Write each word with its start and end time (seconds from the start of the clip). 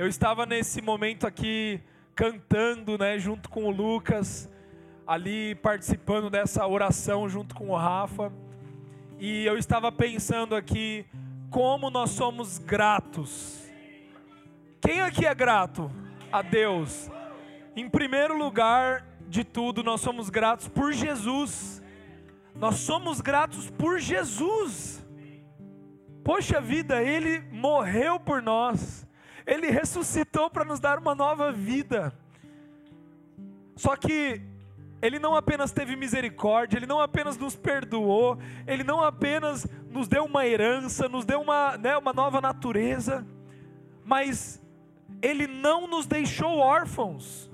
Eu 0.00 0.06
estava 0.06 0.46
nesse 0.46 0.80
momento 0.80 1.26
aqui 1.26 1.78
cantando, 2.14 2.96
né, 2.96 3.18
junto 3.18 3.50
com 3.50 3.64
o 3.64 3.70
Lucas, 3.70 4.48
ali 5.06 5.54
participando 5.56 6.30
dessa 6.30 6.66
oração 6.66 7.28
junto 7.28 7.54
com 7.54 7.68
o 7.68 7.76
Rafa. 7.76 8.32
E 9.18 9.44
eu 9.44 9.58
estava 9.58 9.92
pensando 9.92 10.56
aqui 10.56 11.04
como 11.50 11.90
nós 11.90 12.12
somos 12.12 12.56
gratos. 12.56 13.70
Quem 14.80 15.02
aqui 15.02 15.26
é 15.26 15.34
grato 15.34 15.92
a 16.32 16.40
Deus? 16.40 17.10
Em 17.76 17.86
primeiro 17.86 18.38
lugar 18.38 19.04
de 19.28 19.44
tudo, 19.44 19.82
nós 19.82 20.00
somos 20.00 20.30
gratos 20.30 20.66
por 20.66 20.94
Jesus. 20.94 21.82
Nós 22.54 22.76
somos 22.76 23.20
gratos 23.20 23.68
por 23.68 23.98
Jesus. 23.98 25.06
Poxa 26.24 26.58
vida, 26.58 27.02
Ele 27.02 27.40
morreu 27.52 28.18
por 28.18 28.40
nós. 28.40 29.09
Ele 29.50 29.68
ressuscitou 29.68 30.48
para 30.48 30.64
nos 30.64 30.78
dar 30.78 30.96
uma 30.96 31.12
nova 31.12 31.50
vida. 31.50 32.14
Só 33.74 33.96
que 33.96 34.40
Ele 35.02 35.18
não 35.18 35.34
apenas 35.34 35.72
teve 35.72 35.96
misericórdia, 35.96 36.78
Ele 36.78 36.86
não 36.86 37.00
apenas 37.00 37.36
nos 37.36 37.56
perdoou, 37.56 38.38
Ele 38.64 38.84
não 38.84 39.02
apenas 39.02 39.66
nos 39.90 40.06
deu 40.06 40.24
uma 40.24 40.46
herança, 40.46 41.08
nos 41.08 41.24
deu 41.24 41.40
uma, 41.40 41.76
né, 41.76 41.96
uma 41.98 42.12
nova 42.12 42.40
natureza, 42.40 43.26
mas 44.04 44.62
Ele 45.20 45.48
não 45.48 45.88
nos 45.88 46.06
deixou 46.06 46.58
órfãos. 46.58 47.50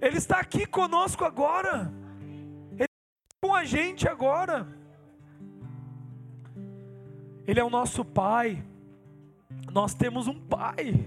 Ele 0.00 0.16
está 0.16 0.38
aqui 0.38 0.64
conosco 0.64 1.26
agora. 1.26 1.92
Ele 2.72 2.84
está 2.84 3.36
com 3.42 3.54
a 3.54 3.64
gente 3.66 4.08
agora. 4.08 4.66
Ele 7.46 7.60
é 7.60 7.64
o 7.64 7.68
nosso 7.68 8.02
Pai. 8.02 8.64
Nós 9.70 9.92
temos 9.92 10.26
um 10.26 10.40
Pai 10.40 11.06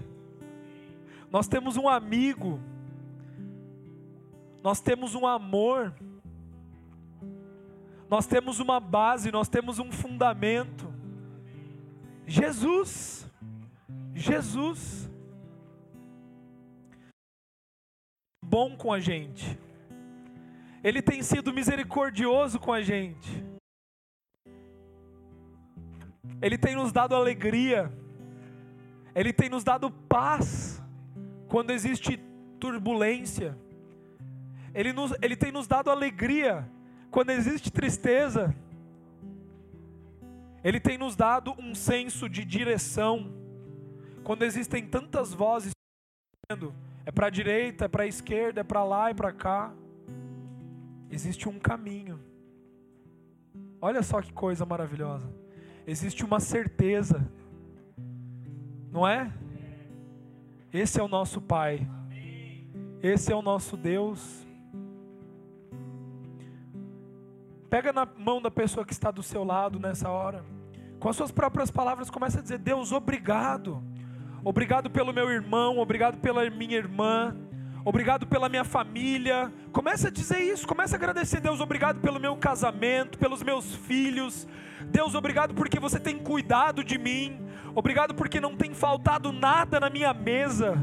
nós 1.32 1.48
temos 1.48 1.78
um 1.78 1.88
amigo, 1.88 2.60
nós 4.62 4.82
temos 4.82 5.14
um 5.14 5.26
amor, 5.26 5.94
nós 8.06 8.26
temos 8.26 8.60
uma 8.60 8.78
base, 8.78 9.32
nós 9.32 9.48
temos 9.48 9.78
um 9.78 9.90
fundamento. 9.90 10.92
Jesus, 12.26 13.26
Jesus, 14.14 15.10
bom 18.44 18.76
com 18.76 18.92
a 18.92 19.00
gente, 19.00 19.58
Ele 20.84 21.00
tem 21.00 21.22
sido 21.22 21.50
misericordioso 21.50 22.60
com 22.60 22.74
a 22.74 22.82
gente, 22.82 23.42
Ele 26.42 26.58
tem 26.58 26.76
nos 26.76 26.92
dado 26.92 27.14
alegria, 27.14 27.90
Ele 29.14 29.32
tem 29.32 29.48
nos 29.48 29.64
dado 29.64 29.90
paz 29.90 30.71
quando 31.52 31.70
existe 31.70 32.18
turbulência. 32.58 33.54
Ele, 34.74 34.90
nos, 34.90 35.12
ele 35.20 35.36
tem 35.36 35.52
nos 35.52 35.66
dado 35.66 35.90
alegria 35.90 36.66
quando 37.10 37.28
existe 37.28 37.70
tristeza. 37.70 38.56
Ele 40.64 40.80
tem 40.80 40.96
nos 40.96 41.14
dado 41.14 41.54
um 41.58 41.74
senso 41.74 42.26
de 42.26 42.42
direção 42.42 43.30
quando 44.24 44.44
existem 44.44 44.86
tantas 44.86 45.34
vozes 45.34 45.72
é 47.04 47.10
para 47.10 47.26
a 47.26 47.30
direita, 47.30 47.84
é 47.84 47.88
para 47.88 48.04
a 48.04 48.06
esquerda, 48.06 48.62
é 48.62 48.64
para 48.64 48.82
lá 48.82 49.10
e 49.10 49.14
para 49.14 49.30
cá. 49.30 49.74
Existe 51.10 51.50
um 51.50 51.58
caminho. 51.58 52.18
Olha 53.78 54.02
só 54.02 54.22
que 54.22 54.32
coisa 54.32 54.64
maravilhosa. 54.64 55.30
Existe 55.86 56.24
uma 56.24 56.40
certeza. 56.40 57.30
Não 58.90 59.06
é? 59.06 59.30
Esse 60.72 60.98
é 60.98 61.02
o 61.02 61.08
nosso 61.08 61.40
Pai. 61.40 61.86
Esse 63.02 63.32
é 63.32 63.36
o 63.36 63.42
nosso 63.42 63.76
Deus. 63.76 64.46
Pega 67.68 67.92
na 67.92 68.06
mão 68.06 68.40
da 68.40 68.50
pessoa 68.50 68.84
que 68.84 68.92
está 68.92 69.10
do 69.10 69.22
seu 69.22 69.44
lado 69.44 69.78
nessa 69.78 70.08
hora. 70.08 70.44
Com 70.98 71.08
as 71.08 71.16
suas 71.16 71.30
próprias 71.30 71.70
palavras, 71.70 72.08
começa 72.08 72.38
a 72.38 72.42
dizer: 72.42 72.58
Deus, 72.58 72.92
obrigado. 72.92 73.82
Obrigado 74.44 74.90
pelo 74.90 75.12
meu 75.12 75.30
irmão, 75.30 75.78
obrigado 75.78 76.18
pela 76.18 76.48
minha 76.50 76.76
irmã, 76.76 77.36
obrigado 77.84 78.26
pela 78.26 78.48
minha 78.48 78.64
família. 78.64 79.52
Começa 79.72 80.08
a 80.08 80.10
dizer 80.10 80.40
isso, 80.40 80.66
começa 80.66 80.96
a 80.96 80.98
agradecer, 80.98 81.40
Deus, 81.40 81.60
obrigado 81.60 82.00
pelo 82.00 82.20
meu 82.20 82.36
casamento, 82.36 83.18
pelos 83.18 83.42
meus 83.42 83.74
filhos. 83.74 84.46
Deus, 84.86 85.14
obrigado 85.14 85.54
porque 85.54 85.78
você 85.78 85.98
tem 85.98 86.18
cuidado 86.18 86.82
de 86.82 86.98
mim. 86.98 87.40
Obrigado 87.74 88.14
porque 88.14 88.40
não 88.40 88.54
tem 88.54 88.74
faltado 88.74 89.32
nada 89.32 89.80
na 89.80 89.88
minha 89.88 90.12
mesa. 90.12 90.76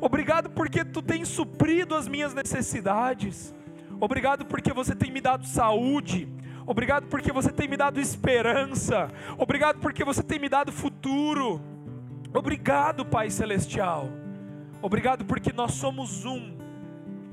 Obrigado 0.00 0.50
porque 0.50 0.84
tu 0.84 1.02
tens 1.02 1.28
suprido 1.28 1.94
as 1.94 2.08
minhas 2.08 2.34
necessidades. 2.34 3.54
Obrigado 4.00 4.44
porque 4.44 4.72
você 4.72 4.94
tem 4.94 5.10
me 5.10 5.20
dado 5.20 5.46
saúde. 5.46 6.28
Obrigado 6.66 7.06
porque 7.06 7.32
você 7.32 7.50
tem 7.50 7.66
me 7.66 7.76
dado 7.76 7.98
esperança. 8.00 9.10
Obrigado 9.38 9.78
porque 9.78 10.04
você 10.04 10.22
tem 10.22 10.38
me 10.38 10.48
dado 10.48 10.70
futuro. 10.70 11.60
Obrigado, 12.32 13.06
Pai 13.06 13.30
Celestial. 13.30 14.08
Obrigado 14.80 15.24
porque 15.24 15.52
nós 15.52 15.72
somos 15.72 16.24
um 16.24 16.56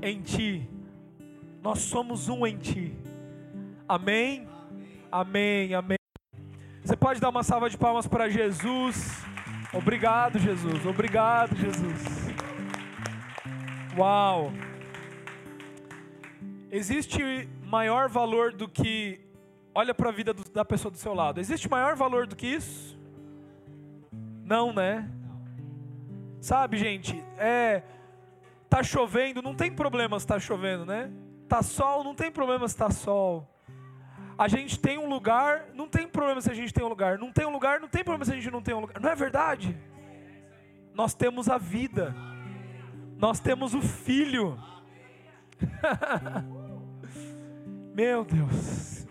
em 0.02 0.20
Ti. 0.20 0.68
Nós 1.62 1.80
somos 1.80 2.28
um 2.28 2.46
em 2.46 2.56
Ti. 2.56 2.96
Amém? 3.88 4.48
Amém, 5.10 5.74
amém. 5.74 5.98
Você 6.82 6.96
pode 6.96 7.20
dar 7.20 7.30
uma 7.30 7.42
salva 7.42 7.70
de 7.70 7.76
palmas 7.76 8.06
para 8.06 8.28
Jesus. 8.28 9.24
Obrigado, 9.72 10.38
Jesus. 10.38 10.84
Obrigado, 10.86 11.56
Jesus. 11.56 12.26
Uau. 13.96 14.52
Existe 16.70 17.48
maior 17.64 18.08
valor 18.08 18.52
do 18.52 18.68
que. 18.68 19.20
Olha 19.74 19.94
para 19.94 20.08
a 20.08 20.12
vida 20.12 20.32
do, 20.34 20.44
da 20.50 20.64
pessoa 20.64 20.90
do 20.90 20.98
seu 20.98 21.14
lado. 21.14 21.40
Existe 21.40 21.68
maior 21.68 21.94
valor 21.94 22.26
do 22.26 22.34
que 22.34 22.46
isso? 22.46 22.98
Não, 24.44 24.72
né? 24.72 25.10
Sabe, 26.46 26.76
gente, 26.76 27.20
é 27.38 27.82
tá 28.70 28.80
chovendo, 28.80 29.42
não 29.42 29.52
tem 29.52 29.68
problema 29.68 30.20
se 30.20 30.24
tá 30.24 30.38
chovendo, 30.38 30.86
né? 30.86 31.10
Tá 31.48 31.60
sol, 31.60 32.04
não 32.04 32.14
tem 32.14 32.30
problema 32.30 32.68
se 32.68 32.76
tá 32.76 32.88
sol. 32.88 33.52
A 34.38 34.46
gente 34.46 34.78
tem 34.78 34.96
um 34.96 35.08
lugar, 35.08 35.70
não 35.74 35.88
tem 35.88 36.06
problema 36.06 36.40
se 36.40 36.48
a 36.48 36.54
gente 36.54 36.72
tem 36.72 36.84
um 36.84 36.88
lugar. 36.88 37.18
Não 37.18 37.32
tem 37.32 37.44
um 37.44 37.50
lugar, 37.50 37.80
não 37.80 37.88
tem 37.88 38.04
problema 38.04 38.24
se 38.24 38.30
a 38.30 38.36
gente 38.36 38.48
não 38.48 38.62
tem 38.62 38.76
um 38.76 38.78
lugar. 38.78 39.00
Não 39.00 39.10
é 39.10 39.16
verdade? 39.16 39.76
Nós 40.94 41.14
temos 41.14 41.48
a 41.48 41.58
vida. 41.58 42.14
Nós 43.18 43.40
temos 43.40 43.74
o 43.74 43.82
filho. 43.82 44.56
Meu 47.92 48.24
Deus. 48.24 49.04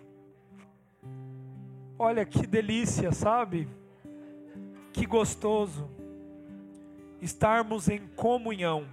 Olha 2.00 2.26
que 2.26 2.48
delícia, 2.48 3.12
sabe? 3.12 3.68
Que 4.94 5.06
gostoso 5.06 5.95
estarmos 7.22 7.90
em 7.90 8.08
comunhão. 8.16 8.88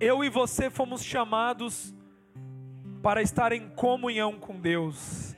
Eu 0.00 0.24
e 0.24 0.28
você 0.28 0.70
fomos 0.70 1.02
chamados 1.02 1.94
para 3.02 3.22
estar 3.22 3.52
em 3.52 3.68
comunhão 3.70 4.38
com 4.38 4.58
Deus. 4.60 5.34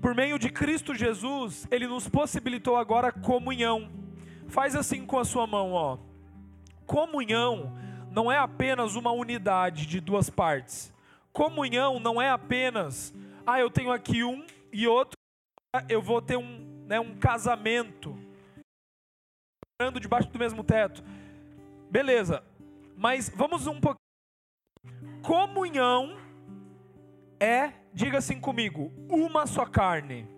Por 0.00 0.14
meio 0.14 0.38
de 0.38 0.50
Cristo 0.50 0.94
Jesus, 0.94 1.66
Ele 1.70 1.86
nos 1.86 2.08
possibilitou 2.08 2.76
agora 2.76 3.12
comunhão. 3.12 3.90
Faz 4.48 4.74
assim 4.74 5.06
com 5.06 5.18
a 5.18 5.24
sua 5.24 5.46
mão, 5.46 5.72
ó. 5.72 5.98
Comunhão 6.86 7.72
não 8.10 8.30
é 8.30 8.38
apenas 8.38 8.94
uma 8.94 9.10
unidade 9.10 9.86
de 9.86 10.00
duas 10.00 10.28
partes. 10.28 10.92
Comunhão 11.32 11.98
não 11.98 12.20
é 12.20 12.28
apenas, 12.28 13.14
ah, 13.46 13.58
eu 13.58 13.70
tenho 13.70 13.90
aqui 13.90 14.22
um 14.22 14.44
e 14.72 14.86
outro, 14.86 15.16
eu 15.88 16.02
vou 16.02 16.20
ter 16.20 16.36
um, 16.36 16.84
né, 16.86 17.00
um 17.00 17.16
casamento, 17.16 18.18
morando 19.82 19.98
debaixo 19.98 20.30
do 20.30 20.38
mesmo 20.38 20.62
teto. 20.62 21.02
Beleza, 21.90 22.44
mas 22.96 23.28
vamos 23.28 23.66
um 23.66 23.80
pouquinho 23.80 23.98
Comunhão 25.22 26.16
é, 27.40 27.72
diga 27.92 28.18
assim 28.18 28.38
comigo, 28.40 28.92
uma 29.08 29.46
só 29.46 29.66
carne, 29.66 30.28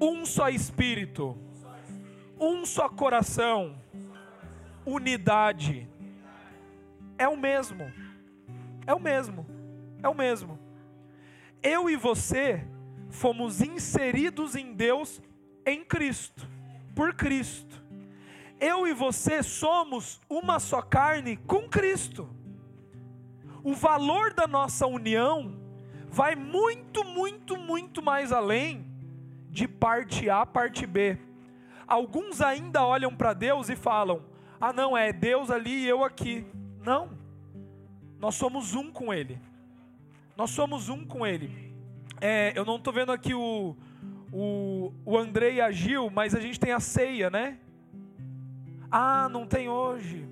um 0.00 0.26
só 0.26 0.48
espírito, 0.48 1.38
um 2.40 2.64
só 2.64 2.88
coração, 2.88 3.80
unidade. 4.84 5.88
É 7.18 7.28
o 7.28 7.36
mesmo, 7.36 7.92
é 8.86 8.94
o 8.94 9.00
mesmo, 9.00 9.46
é 10.02 10.08
o 10.08 10.14
mesmo. 10.14 10.58
Eu 11.62 11.88
e 11.88 11.96
você 11.96 12.66
fomos 13.08 13.60
inseridos 13.60 14.56
em 14.56 14.74
Deus 14.74 15.20
em 15.64 15.84
Cristo, 15.84 16.48
por 16.94 17.14
Cristo. 17.14 17.85
Eu 18.60 18.86
e 18.86 18.94
você 18.94 19.42
somos 19.42 20.20
uma 20.28 20.58
só 20.58 20.80
carne 20.80 21.36
com 21.36 21.68
Cristo 21.68 22.36
o 23.66 23.74
valor 23.74 24.32
da 24.32 24.46
nossa 24.46 24.86
união 24.86 25.58
vai 26.08 26.36
muito, 26.36 27.02
muito, 27.02 27.56
muito 27.56 28.00
mais 28.00 28.30
além 28.30 28.86
de 29.50 29.66
parte 29.66 30.30
A, 30.30 30.46
parte 30.46 30.86
B. 30.86 31.18
alguns 31.84 32.40
ainda 32.40 32.86
olham 32.86 33.12
para 33.12 33.34
Deus 33.34 33.68
e 33.68 33.74
falam: 33.74 34.22
ah, 34.60 34.72
não, 34.72 34.96
é 34.96 35.12
Deus 35.12 35.50
ali 35.50 35.78
e 35.78 35.88
eu 35.88 36.04
aqui. 36.04 36.46
Não, 36.80 37.10
nós 38.20 38.36
somos 38.36 38.72
um 38.72 38.92
com 38.92 39.12
Ele. 39.12 39.36
Nós 40.36 40.50
somos 40.50 40.88
um 40.88 41.04
com 41.04 41.26
Ele. 41.26 41.74
É, 42.20 42.52
eu 42.54 42.64
não 42.64 42.76
estou 42.76 42.92
vendo 42.92 43.10
aqui 43.10 43.34
o, 43.34 43.76
o, 44.32 44.92
o 45.04 45.18
André 45.18 45.54
e 45.54 45.60
a 45.60 45.72
Gil, 45.72 46.08
mas 46.08 46.36
a 46.36 46.40
gente 46.40 46.60
tem 46.60 46.70
a 46.70 46.78
ceia, 46.78 47.28
né? 47.30 47.58
Ah, 48.90 49.28
não 49.28 49.46
tem 49.46 49.68
hoje. 49.68 50.28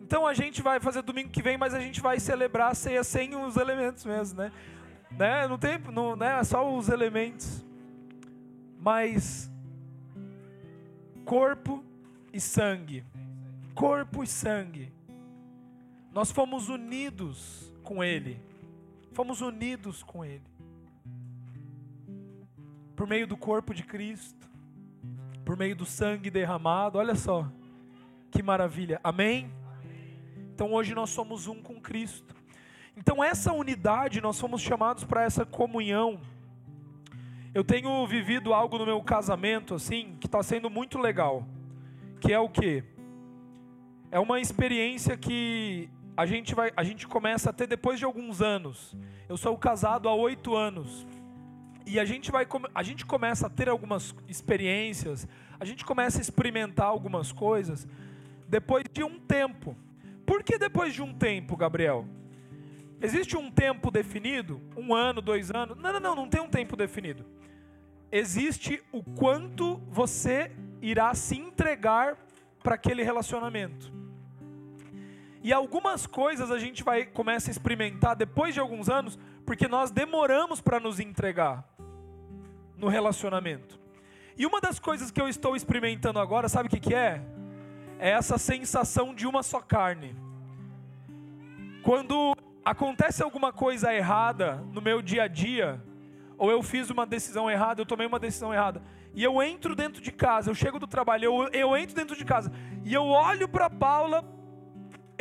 Então 0.00 0.26
a 0.26 0.34
gente 0.34 0.60
vai 0.60 0.78
fazer 0.78 1.02
domingo 1.02 1.30
que 1.30 1.42
vem, 1.42 1.56
mas 1.56 1.72
a 1.72 1.80
gente 1.80 2.00
vai 2.00 2.20
celebrar 2.20 2.72
a 2.72 2.74
ceia 2.74 3.02
sem 3.02 3.34
os 3.34 3.56
elementos 3.56 4.04
mesmo, 4.04 4.38
né? 4.38 4.52
né? 5.10 5.48
Não 5.48 5.56
tem, 5.56 5.78
não, 5.78 6.14
né? 6.14 6.44
Só 6.44 6.70
os 6.76 6.88
elementos. 6.88 7.64
Mas 8.78 9.50
corpo 11.24 11.82
e 12.32 12.40
sangue. 12.40 13.04
Corpo 13.74 14.22
e 14.22 14.26
sangue. 14.26 14.92
Nós 16.12 16.30
fomos 16.30 16.68
unidos 16.68 17.72
com 17.82 18.04
Ele. 18.04 18.38
Fomos 19.12 19.40
unidos 19.40 20.02
com 20.02 20.24
Ele. 20.24 20.42
Por 22.94 23.06
meio 23.06 23.26
do 23.26 23.36
corpo 23.36 23.72
de 23.72 23.82
Cristo. 23.82 24.46
Por 25.44 25.56
meio 25.56 25.74
do 25.74 25.86
sangue 25.86 26.30
derramado. 26.30 26.98
Olha 26.98 27.14
só. 27.14 27.50
Que 28.32 28.42
maravilha. 28.42 28.98
Amém? 29.04 29.52
Então 30.54 30.72
hoje 30.72 30.94
nós 30.94 31.10
somos 31.10 31.46
um 31.46 31.60
com 31.60 31.78
Cristo. 31.78 32.34
Então 32.96 33.22
essa 33.22 33.52
unidade, 33.52 34.22
nós 34.22 34.40
fomos 34.40 34.62
chamados 34.62 35.04
para 35.04 35.22
essa 35.22 35.44
comunhão. 35.44 36.18
Eu 37.52 37.62
tenho 37.62 38.06
vivido 38.06 38.54
algo 38.54 38.78
no 38.78 38.86
meu 38.86 39.02
casamento 39.02 39.74
assim, 39.74 40.16
que 40.18 40.26
está 40.26 40.42
sendo 40.42 40.70
muito 40.70 40.98
legal. 40.98 41.46
Que 42.22 42.32
é 42.32 42.38
o 42.38 42.48
que? 42.48 42.82
É 44.10 44.18
uma 44.18 44.40
experiência 44.40 45.14
que 45.14 45.90
a 46.16 46.24
gente 46.24 46.54
vai, 46.54 46.72
a 46.74 46.82
gente 46.82 47.06
começa 47.06 47.50
a 47.50 47.52
ter 47.52 47.66
depois 47.66 47.98
de 47.98 48.06
alguns 48.06 48.40
anos. 48.40 48.96
Eu 49.28 49.36
sou 49.36 49.58
casado 49.58 50.08
há 50.08 50.14
oito 50.14 50.56
anos 50.56 51.06
e 51.84 52.00
a 52.00 52.04
gente 52.06 52.30
vai, 52.30 52.46
a 52.74 52.82
gente 52.82 53.04
começa 53.04 53.46
a 53.46 53.50
ter 53.50 53.68
algumas 53.68 54.14
experiências, 54.26 55.28
a 55.60 55.66
gente 55.66 55.84
começa 55.84 56.16
a 56.16 56.22
experimentar 56.22 56.86
algumas 56.86 57.30
coisas 57.30 57.86
depois 58.52 58.84
de 58.92 59.02
um 59.02 59.18
tempo. 59.18 59.74
Por 60.26 60.44
que 60.44 60.58
depois 60.58 60.92
de 60.92 61.00
um 61.00 61.14
tempo, 61.14 61.56
Gabriel? 61.56 62.06
Existe 63.00 63.34
um 63.34 63.50
tempo 63.50 63.90
definido? 63.90 64.60
Um 64.76 64.94
ano, 64.94 65.22
dois 65.22 65.50
anos? 65.50 65.78
Não, 65.78 65.90
não, 65.94 65.98
não, 65.98 66.14
não 66.14 66.28
tem 66.28 66.42
um 66.42 66.50
tempo 66.50 66.76
definido. 66.76 67.24
Existe 68.12 68.82
o 68.92 69.02
quanto 69.02 69.78
você 69.88 70.52
irá 70.82 71.14
se 71.14 71.34
entregar 71.34 72.18
para 72.62 72.74
aquele 72.74 73.02
relacionamento. 73.02 73.90
E 75.42 75.50
algumas 75.50 76.06
coisas 76.06 76.50
a 76.50 76.58
gente 76.58 76.84
vai 76.84 77.06
começa 77.06 77.50
a 77.50 77.52
experimentar 77.52 78.14
depois 78.14 78.52
de 78.52 78.60
alguns 78.60 78.90
anos, 78.90 79.18
porque 79.46 79.66
nós 79.66 79.90
demoramos 79.90 80.60
para 80.60 80.78
nos 80.78 81.00
entregar 81.00 81.66
no 82.76 82.88
relacionamento. 82.88 83.80
E 84.36 84.44
uma 84.44 84.60
das 84.60 84.78
coisas 84.78 85.10
que 85.10 85.20
eu 85.20 85.26
estou 85.26 85.56
experimentando 85.56 86.18
agora, 86.18 86.50
sabe 86.50 86.66
o 86.66 86.70
que, 86.70 86.78
que 86.78 86.94
é? 86.94 87.22
É 88.02 88.10
essa 88.10 88.36
sensação 88.36 89.14
de 89.14 89.28
uma 89.28 89.42
só 89.44 89.60
carne. 89.60 90.16
Quando 91.84 92.36
acontece 92.64 93.22
alguma 93.22 93.52
coisa 93.52 93.94
errada 93.94 94.56
no 94.72 94.80
meu 94.80 95.00
dia 95.00 95.22
a 95.22 95.28
dia, 95.28 95.80
ou 96.36 96.50
eu 96.50 96.62
fiz 96.64 96.90
uma 96.90 97.06
decisão 97.06 97.48
errada, 97.48 97.80
eu 97.80 97.86
tomei 97.86 98.06
uma 98.06 98.18
decisão 98.18 98.52
errada, 98.52 98.82
e 99.14 99.22
eu 99.22 99.40
entro 99.40 99.76
dentro 99.76 100.02
de 100.02 100.10
casa, 100.10 100.50
eu 100.50 100.54
chego 100.54 100.80
do 100.80 100.86
trabalho, 100.88 101.26
eu, 101.26 101.48
eu 101.52 101.76
entro 101.76 101.94
dentro 101.94 102.16
de 102.16 102.24
casa, 102.24 102.50
e 102.84 102.92
eu 102.92 103.04
olho 103.04 103.48
para 103.48 103.70
Paula 103.70 104.24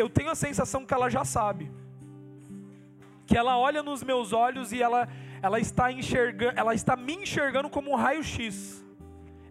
eu 0.01 0.09
tenho 0.09 0.31
a 0.31 0.35
sensação 0.35 0.83
que 0.83 0.93
ela 0.93 1.09
já 1.09 1.23
sabe. 1.23 1.71
Que 3.27 3.37
ela 3.37 3.57
olha 3.57 3.83
nos 3.83 4.01
meus 4.03 4.33
olhos 4.33 4.71
e 4.71 4.81
ela, 4.81 5.07
ela 5.41 5.59
está 5.59 5.91
enxergando, 5.91 6.57
ela 6.57 6.73
está 6.73 6.95
me 6.95 7.13
enxergando 7.13 7.69
como 7.69 7.91
um 7.91 7.95
raio-x. 7.95 8.83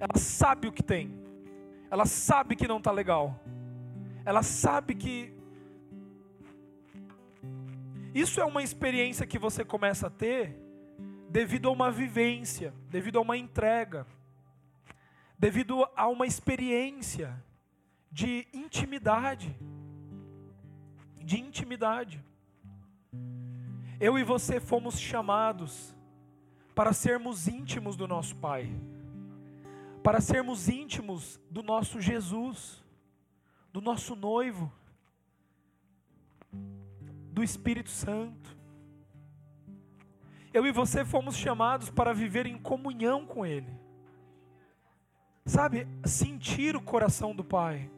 Ela 0.00 0.18
sabe 0.18 0.66
o 0.66 0.72
que 0.72 0.82
tem. 0.82 1.19
Ela 1.90 2.06
sabe 2.06 2.54
que 2.56 2.68
não 2.68 2.78
está 2.78 2.90
legal. 2.90 3.38
Ela 4.24 4.42
sabe 4.42 4.94
que 4.94 5.32
isso 8.14 8.40
é 8.40 8.44
uma 8.44 8.62
experiência 8.62 9.26
que 9.26 9.38
você 9.38 9.64
começa 9.64 10.06
a 10.06 10.10
ter 10.10 10.56
devido 11.28 11.68
a 11.68 11.72
uma 11.72 11.90
vivência, 11.90 12.72
devido 12.88 13.18
a 13.18 13.22
uma 13.22 13.36
entrega, 13.36 14.06
devido 15.38 15.86
a 15.96 16.08
uma 16.08 16.26
experiência 16.26 17.42
de 18.10 18.46
intimidade 18.52 19.56
de 21.30 21.38
intimidade. 21.38 22.20
Eu 24.00 24.18
e 24.18 24.24
você 24.24 24.58
fomos 24.58 24.98
chamados 24.98 25.94
para 26.74 26.92
sermos 26.92 27.46
íntimos 27.46 27.94
do 27.94 28.08
nosso 28.08 28.34
Pai, 28.34 28.68
para 30.02 30.20
sermos 30.20 30.68
íntimos 30.68 31.40
do 31.50 31.62
nosso 31.62 32.00
Jesus, 32.00 32.84
do 33.72 33.80
nosso 33.80 34.16
noivo, 34.16 34.72
do 36.52 37.42
Espírito 37.42 37.90
Santo. 37.90 38.56
Eu 40.52 40.66
e 40.66 40.72
você 40.72 41.04
fomos 41.04 41.36
chamados 41.36 41.90
para 41.90 42.12
viver 42.12 42.46
em 42.46 42.58
comunhão 42.58 43.24
com 43.24 43.46
Ele. 43.46 43.72
Sabe, 45.44 45.86
sentir 46.04 46.76
o 46.76 46.80
coração 46.80 47.34
do 47.34 47.44
Pai 47.44 47.90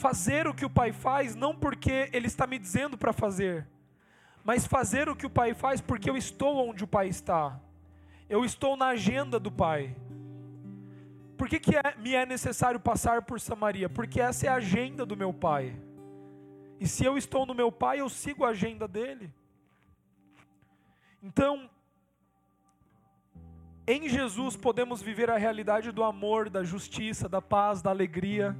fazer 0.00 0.46
o 0.46 0.54
que 0.54 0.64
o 0.64 0.70
Pai 0.70 0.92
faz, 0.92 1.34
não 1.34 1.54
porque 1.54 2.08
Ele 2.12 2.26
está 2.26 2.46
me 2.46 2.58
dizendo 2.58 2.96
para 2.96 3.12
fazer, 3.12 3.66
mas 4.42 4.66
fazer 4.66 5.10
o 5.10 5.14
que 5.14 5.26
o 5.26 5.30
Pai 5.30 5.52
faz 5.52 5.80
porque 5.80 6.08
eu 6.08 6.16
estou 6.16 6.68
onde 6.68 6.82
o 6.82 6.86
Pai 6.86 7.08
está, 7.08 7.60
eu 8.28 8.42
estou 8.42 8.76
na 8.76 8.88
agenda 8.88 9.38
do 9.38 9.52
Pai. 9.52 9.94
Por 11.40 11.48
que, 11.48 11.58
que 11.58 11.74
é, 11.74 11.94
me 11.96 12.14
é 12.14 12.26
necessário 12.26 12.78
passar 12.78 13.22
por 13.22 13.40
Samaria? 13.40 13.88
Porque 13.88 14.20
essa 14.20 14.44
é 14.44 14.50
a 14.50 14.56
agenda 14.56 15.06
do 15.06 15.16
meu 15.16 15.32
Pai. 15.32 15.74
E 16.78 16.86
se 16.86 17.02
eu 17.02 17.16
estou 17.16 17.46
no 17.46 17.54
meu 17.54 17.72
Pai, 17.72 18.00
eu 18.00 18.10
sigo 18.10 18.44
a 18.44 18.50
agenda 18.50 18.86
dele. 18.86 19.32
Então, 21.22 21.70
em 23.86 24.06
Jesus 24.06 24.54
podemos 24.54 25.00
viver 25.00 25.30
a 25.30 25.38
realidade 25.38 25.90
do 25.90 26.04
amor, 26.04 26.50
da 26.50 26.62
justiça, 26.62 27.26
da 27.26 27.40
paz, 27.40 27.80
da 27.80 27.88
alegria 27.88 28.54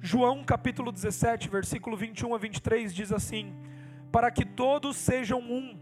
João 0.00 0.44
capítulo 0.44 0.92
17, 0.92 1.48
versículo 1.48 1.96
21 1.96 2.32
a 2.32 2.38
23 2.38 2.94
diz 2.94 3.10
assim: 3.10 3.52
Para 4.12 4.30
que 4.30 4.44
todos 4.44 4.96
sejam 4.98 5.40
um, 5.40 5.76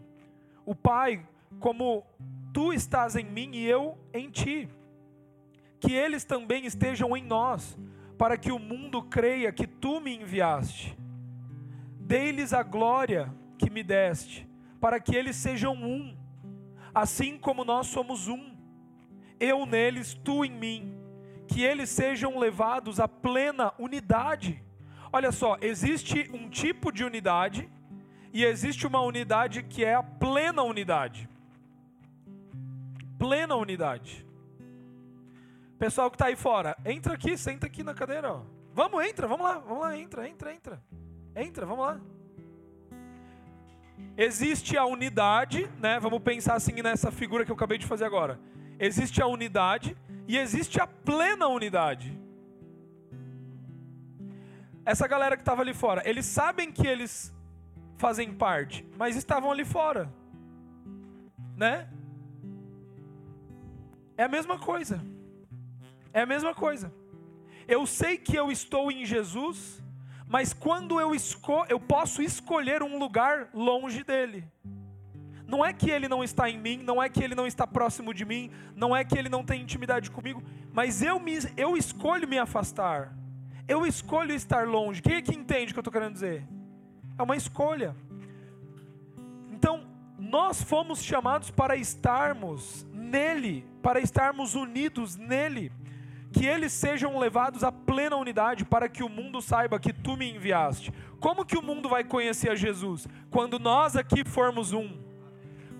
o 0.64 0.74
Pai, 0.74 1.26
como 1.60 2.06
tu 2.54 2.72
estás 2.72 3.16
em 3.16 3.24
mim 3.24 3.50
e 3.52 3.66
eu 3.66 3.98
em 4.14 4.30
ti, 4.30 4.70
que 5.82 5.92
eles 5.92 6.22
também 6.24 6.64
estejam 6.64 7.16
em 7.16 7.24
nós, 7.24 7.76
para 8.16 8.36
que 8.36 8.52
o 8.52 8.58
mundo 8.58 9.02
creia 9.02 9.50
que 9.50 9.66
tu 9.66 10.00
me 10.00 10.16
enviaste. 10.16 10.96
Dei-lhes 11.98 12.52
a 12.52 12.62
glória 12.62 13.34
que 13.58 13.68
me 13.68 13.82
deste, 13.82 14.48
para 14.80 15.00
que 15.00 15.16
eles 15.16 15.34
sejam 15.34 15.74
um, 15.74 16.16
assim 16.94 17.36
como 17.36 17.64
nós 17.64 17.88
somos 17.88 18.28
um, 18.28 18.54
eu 19.40 19.66
neles, 19.66 20.14
tu 20.14 20.44
em 20.44 20.52
mim 20.52 20.94
que 21.48 21.62
eles 21.62 21.90
sejam 21.90 22.38
levados 22.38 23.00
à 23.00 23.08
plena 23.08 23.72
unidade. 23.76 24.62
Olha 25.12 25.32
só, 25.32 25.58
existe 25.60 26.30
um 26.32 26.48
tipo 26.48 26.92
de 26.92 27.04
unidade 27.04 27.68
e 28.32 28.44
existe 28.44 28.86
uma 28.86 29.00
unidade 29.00 29.64
que 29.64 29.84
é 29.84 29.94
a 29.94 30.02
plena 30.02 30.62
unidade. 30.62 31.28
Plena 33.18 33.56
unidade. 33.56 34.24
Pessoal 35.82 36.08
que 36.08 36.14
está 36.14 36.26
aí 36.26 36.36
fora, 36.36 36.76
entra 36.84 37.14
aqui, 37.14 37.36
senta 37.36 37.66
aqui 37.66 37.82
na 37.82 37.92
cadeira. 37.92 38.32
Ó. 38.32 38.42
Vamos, 38.72 39.04
entra, 39.04 39.26
vamos 39.26 39.44
lá, 39.44 39.58
vamos 39.58 39.80
lá, 39.80 39.98
entra, 39.98 40.28
entra, 40.28 40.54
entra. 40.54 40.80
Entra, 41.34 41.66
vamos 41.66 41.84
lá. 41.84 42.00
Existe 44.16 44.78
a 44.78 44.84
unidade, 44.84 45.68
né? 45.80 45.98
Vamos 45.98 46.22
pensar 46.22 46.54
assim 46.54 46.80
nessa 46.82 47.10
figura 47.10 47.44
que 47.44 47.50
eu 47.50 47.56
acabei 47.56 47.78
de 47.78 47.86
fazer 47.88 48.04
agora. 48.04 48.38
Existe 48.78 49.20
a 49.20 49.26
unidade 49.26 49.96
e 50.28 50.38
existe 50.38 50.80
a 50.80 50.86
plena 50.86 51.48
unidade. 51.48 52.16
Essa 54.84 55.08
galera 55.08 55.36
que 55.36 55.42
estava 55.42 55.62
ali 55.62 55.74
fora, 55.74 56.08
eles 56.08 56.26
sabem 56.26 56.70
que 56.70 56.86
eles 56.86 57.34
fazem 57.96 58.32
parte, 58.32 58.86
mas 58.96 59.16
estavam 59.16 59.50
ali 59.50 59.64
fora, 59.64 60.08
né? 61.56 61.88
É 64.16 64.22
a 64.22 64.28
mesma 64.28 64.60
coisa. 64.60 65.02
É 66.12 66.22
a 66.22 66.26
mesma 66.26 66.54
coisa. 66.54 66.92
Eu 67.66 67.86
sei 67.86 68.16
que 68.16 68.36
eu 68.36 68.50
estou 68.50 68.90
em 68.90 69.04
Jesus, 69.04 69.82
mas 70.26 70.52
quando 70.52 71.00
eu 71.00 71.14
esco 71.14 71.64
eu 71.68 71.78
posso 71.78 72.22
escolher 72.22 72.82
um 72.82 72.98
lugar 72.98 73.48
longe 73.54 74.02
dele. 74.02 74.44
Não 75.46 75.64
é 75.64 75.72
que 75.72 75.90
ele 75.90 76.08
não 76.08 76.24
está 76.24 76.48
em 76.48 76.58
mim, 76.58 76.78
não 76.78 77.02
é 77.02 77.08
que 77.08 77.22
ele 77.22 77.34
não 77.34 77.46
está 77.46 77.66
próximo 77.66 78.14
de 78.14 78.24
mim, 78.24 78.50
não 78.74 78.96
é 78.96 79.04
que 79.04 79.18
ele 79.18 79.28
não 79.28 79.44
tem 79.44 79.60
intimidade 79.60 80.10
comigo, 80.10 80.42
mas 80.72 81.02
eu, 81.02 81.20
me, 81.20 81.38
eu 81.56 81.76
escolho 81.76 82.26
me 82.26 82.38
afastar. 82.38 83.14
Eu 83.68 83.86
escolho 83.86 84.34
estar 84.34 84.66
longe. 84.66 85.02
Quem 85.02 85.16
é 85.16 85.22
que 85.22 85.34
entende 85.34 85.70
o 85.70 85.74
que 85.74 85.78
eu 85.78 85.82
estou 85.82 85.92
querendo 85.92 86.14
dizer? 86.14 86.46
É 87.18 87.22
uma 87.22 87.36
escolha. 87.36 87.94
Então, 89.50 89.86
nós 90.18 90.62
fomos 90.62 91.02
chamados 91.02 91.50
para 91.50 91.76
estarmos 91.76 92.86
nele, 92.92 93.66
para 93.82 94.00
estarmos 94.00 94.54
unidos 94.54 95.16
nele, 95.16 95.70
que 96.32 96.46
eles 96.46 96.72
sejam 96.72 97.18
levados 97.18 97.62
à 97.62 97.70
plena 97.70 98.16
unidade, 98.16 98.64
para 98.64 98.88
que 98.88 99.02
o 99.02 99.08
mundo 99.08 99.40
saiba 99.40 99.78
que 99.78 99.92
tu 99.92 100.16
me 100.16 100.30
enviaste. 100.30 100.92
Como 101.20 101.44
que 101.44 101.56
o 101.56 101.62
mundo 101.62 101.88
vai 101.88 102.02
conhecer 102.02 102.50
a 102.50 102.54
Jesus? 102.54 103.06
Quando 103.30 103.58
nós 103.58 103.96
aqui 103.96 104.24
formos 104.24 104.72
um, 104.72 104.98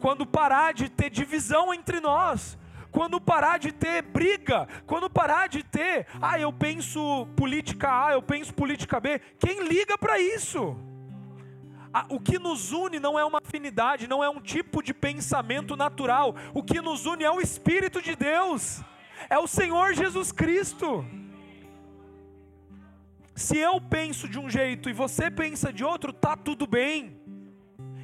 quando 0.00 0.26
parar 0.26 0.73
de 0.75 0.88
ter 0.88 1.11
divisão 1.11 1.73
entre 1.73 2.00
nós, 2.00 2.59
quando 2.90 3.21
parar 3.21 3.59
de 3.59 3.73
ter 3.73 4.02
briga, 4.02 4.68
quando 4.87 5.09
parar 5.09 5.49
de 5.49 5.62
ter, 5.62 6.06
ah, 6.21 6.38
eu 6.38 6.52
penso 6.52 7.26
política 7.35 8.06
A, 8.06 8.12
eu 8.12 8.23
penso 8.23 8.52
política 8.52 9.00
B, 9.00 9.21
quem 9.38 9.66
liga 9.66 9.97
para 9.97 10.21
isso? 10.21 10.76
o 12.09 12.18
que 12.18 12.38
nos 12.38 12.73
une 12.73 12.99
não 12.99 13.18
é 13.18 13.25
uma 13.25 13.38
afinidade, 13.38 14.09
não 14.09 14.25
é 14.25 14.28
um 14.28 14.40
tipo 14.40 14.82
de 14.82 14.94
pensamento 14.94 15.76
natural. 15.76 16.35
O 16.54 16.62
que 16.62 16.80
nos 16.80 17.04
une 17.04 17.23
é 17.23 17.30
o 17.30 17.40
Espírito 17.40 18.00
de 18.00 18.16
Deus, 18.16 18.82
é 19.29 19.38
o 19.38 19.47
Senhor 19.47 19.95
Jesus 19.95 20.33
Cristo. 20.33 21.05
Se 23.35 23.57
eu 23.57 23.81
penso 23.81 24.29
de 24.29 24.38
um 24.38 24.49
jeito 24.49 24.91
e 24.91 24.93
você 24.93 25.31
pensa 25.31 25.73
de 25.73 25.85
outro, 25.85 26.12
tá 26.12 26.37
tudo 26.37 26.67
bem. 26.67 27.21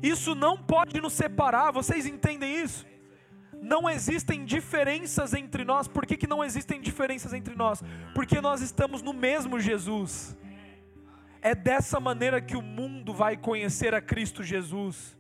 Isso 0.03 0.35
não 0.35 0.57
pode 0.57 1.01
nos 1.01 1.13
separar, 1.13 1.73
vocês 1.73 2.07
entendem 2.07 2.63
isso? 2.63 2.87
Não 3.61 3.91
existem 3.91 4.45
diferenças 4.45 5.35
entre 5.35 5.65
nós. 5.65 5.89
Por 5.89 6.07
que, 6.07 6.17
que 6.17 6.27
não 6.27 6.45
existem 6.45 6.81
diferenças 6.81 7.33
entre 7.33 7.55
nós? 7.55 7.83
Porque 8.15 8.41
nós 8.41 8.61
estamos 8.61 9.03
no 9.03 9.13
mesmo 9.13 9.59
Jesus. 9.59 10.37
É 11.43 11.55
dessa 11.55 11.99
maneira 11.99 12.41
que 12.41 12.57
o 12.57 12.63
mundo 12.63 13.13
vai 13.13 13.37
conhecer 13.37 13.95
a 13.95 14.01
Cristo 14.01 14.43
Jesus. 14.43 15.17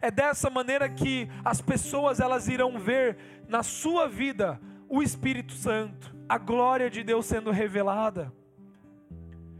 É 0.00 0.10
dessa 0.10 0.48
maneira 0.48 0.88
que 0.88 1.28
as 1.44 1.60
pessoas 1.60 2.20
elas 2.20 2.48
irão 2.48 2.78
ver 2.78 3.16
na 3.48 3.62
sua 3.62 4.08
vida 4.08 4.60
o 4.90 5.00
Espírito 5.00 5.52
Santo, 5.52 6.12
a 6.28 6.36
glória 6.36 6.90
de 6.90 7.04
Deus 7.04 7.24
sendo 7.24 7.52
revelada. 7.52 8.32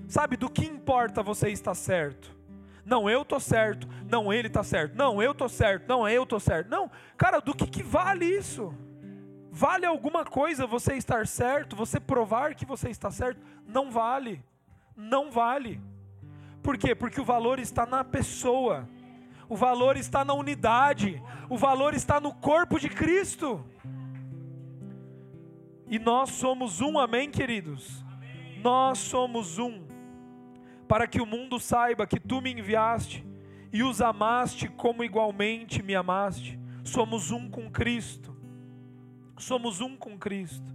Sabe 0.08 0.36
do 0.36 0.50
que 0.50 0.66
importa 0.66 1.22
você 1.22 1.50
estar 1.50 1.74
certo? 1.74 2.36
Não, 2.84 3.08
eu 3.08 3.24
tô 3.24 3.38
certo. 3.38 3.86
Não, 4.10 4.32
ele 4.32 4.50
tá 4.50 4.64
certo. 4.64 4.96
Não, 4.96 5.22
eu 5.22 5.32
tô 5.32 5.48
certo. 5.48 5.88
Não, 5.88 6.08
eu 6.08 6.26
tô 6.26 6.40
certo. 6.40 6.68
Não, 6.68 6.90
cara, 7.16 7.38
do 7.38 7.54
que, 7.54 7.64
que 7.64 7.82
vale 7.82 8.24
isso? 8.24 8.74
Vale 9.52 9.86
alguma 9.86 10.24
coisa 10.24 10.66
você 10.66 10.94
estar 10.94 11.28
certo? 11.28 11.76
Você 11.76 12.00
provar 12.00 12.56
que 12.56 12.66
você 12.66 12.90
está 12.90 13.08
certo? 13.08 13.40
Não 13.64 13.88
vale. 13.88 14.42
Não 14.96 15.30
vale. 15.30 15.80
Por 16.60 16.76
quê? 16.76 16.92
Porque 16.92 17.20
o 17.20 17.24
valor 17.24 17.60
está 17.60 17.86
na 17.86 18.02
pessoa, 18.02 18.88
o 19.48 19.56
valor 19.56 19.96
está 19.96 20.24
na 20.24 20.34
unidade, 20.34 21.22
o 21.48 21.56
valor 21.56 21.94
está 21.94 22.20
no 22.20 22.34
corpo 22.34 22.80
de 22.80 22.88
Cristo. 22.88 23.64
E 25.90 25.98
nós 25.98 26.30
somos 26.30 26.80
um, 26.80 27.00
amém, 27.00 27.28
queridos? 27.28 28.04
Amém. 28.06 28.60
Nós 28.62 28.98
somos 28.98 29.58
um, 29.58 29.84
para 30.86 31.08
que 31.08 31.20
o 31.20 31.26
mundo 31.26 31.58
saiba 31.58 32.06
que 32.06 32.20
tu 32.20 32.40
me 32.40 32.52
enviaste 32.52 33.26
e 33.72 33.82
os 33.82 34.00
amaste 34.00 34.68
como 34.68 35.02
igualmente 35.02 35.82
me 35.82 35.96
amaste. 35.96 36.60
Somos 36.84 37.32
um 37.32 37.50
com 37.50 37.68
Cristo. 37.68 38.36
Somos 39.36 39.80
um 39.80 39.96
com 39.96 40.16
Cristo. 40.16 40.72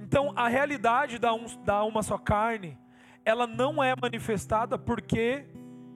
Então, 0.00 0.32
a 0.34 0.48
realidade 0.48 1.20
da, 1.20 1.32
um, 1.32 1.46
da 1.64 1.84
uma 1.84 2.02
só 2.02 2.18
carne 2.18 2.76
ela 3.24 3.46
não 3.46 3.80
é 3.80 3.94
manifestada 3.94 4.76
porque 4.78 5.44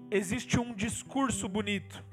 existe 0.08 0.60
um 0.60 0.72
discurso 0.72 1.48
bonito. 1.48 2.04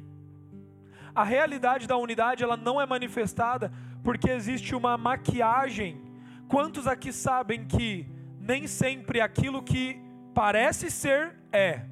A 1.14 1.24
realidade 1.24 1.88
da 1.88 1.98
unidade 1.98 2.44
ela 2.44 2.58
não 2.58 2.82
é 2.82 2.88
manifestada 2.88 3.72
porque 4.04 4.32
existe 4.32 4.74
uma 4.74 4.98
maquiagem. 4.98 6.09
Quantos 6.50 6.88
aqui 6.88 7.14
sabem 7.14 7.68
que 7.68 8.08
nem 8.40 8.66
sempre 8.66 9.22
aquilo 9.22 9.62
que 9.62 10.02
parece 10.34 10.90
ser 10.90 11.36
é? 11.52 11.86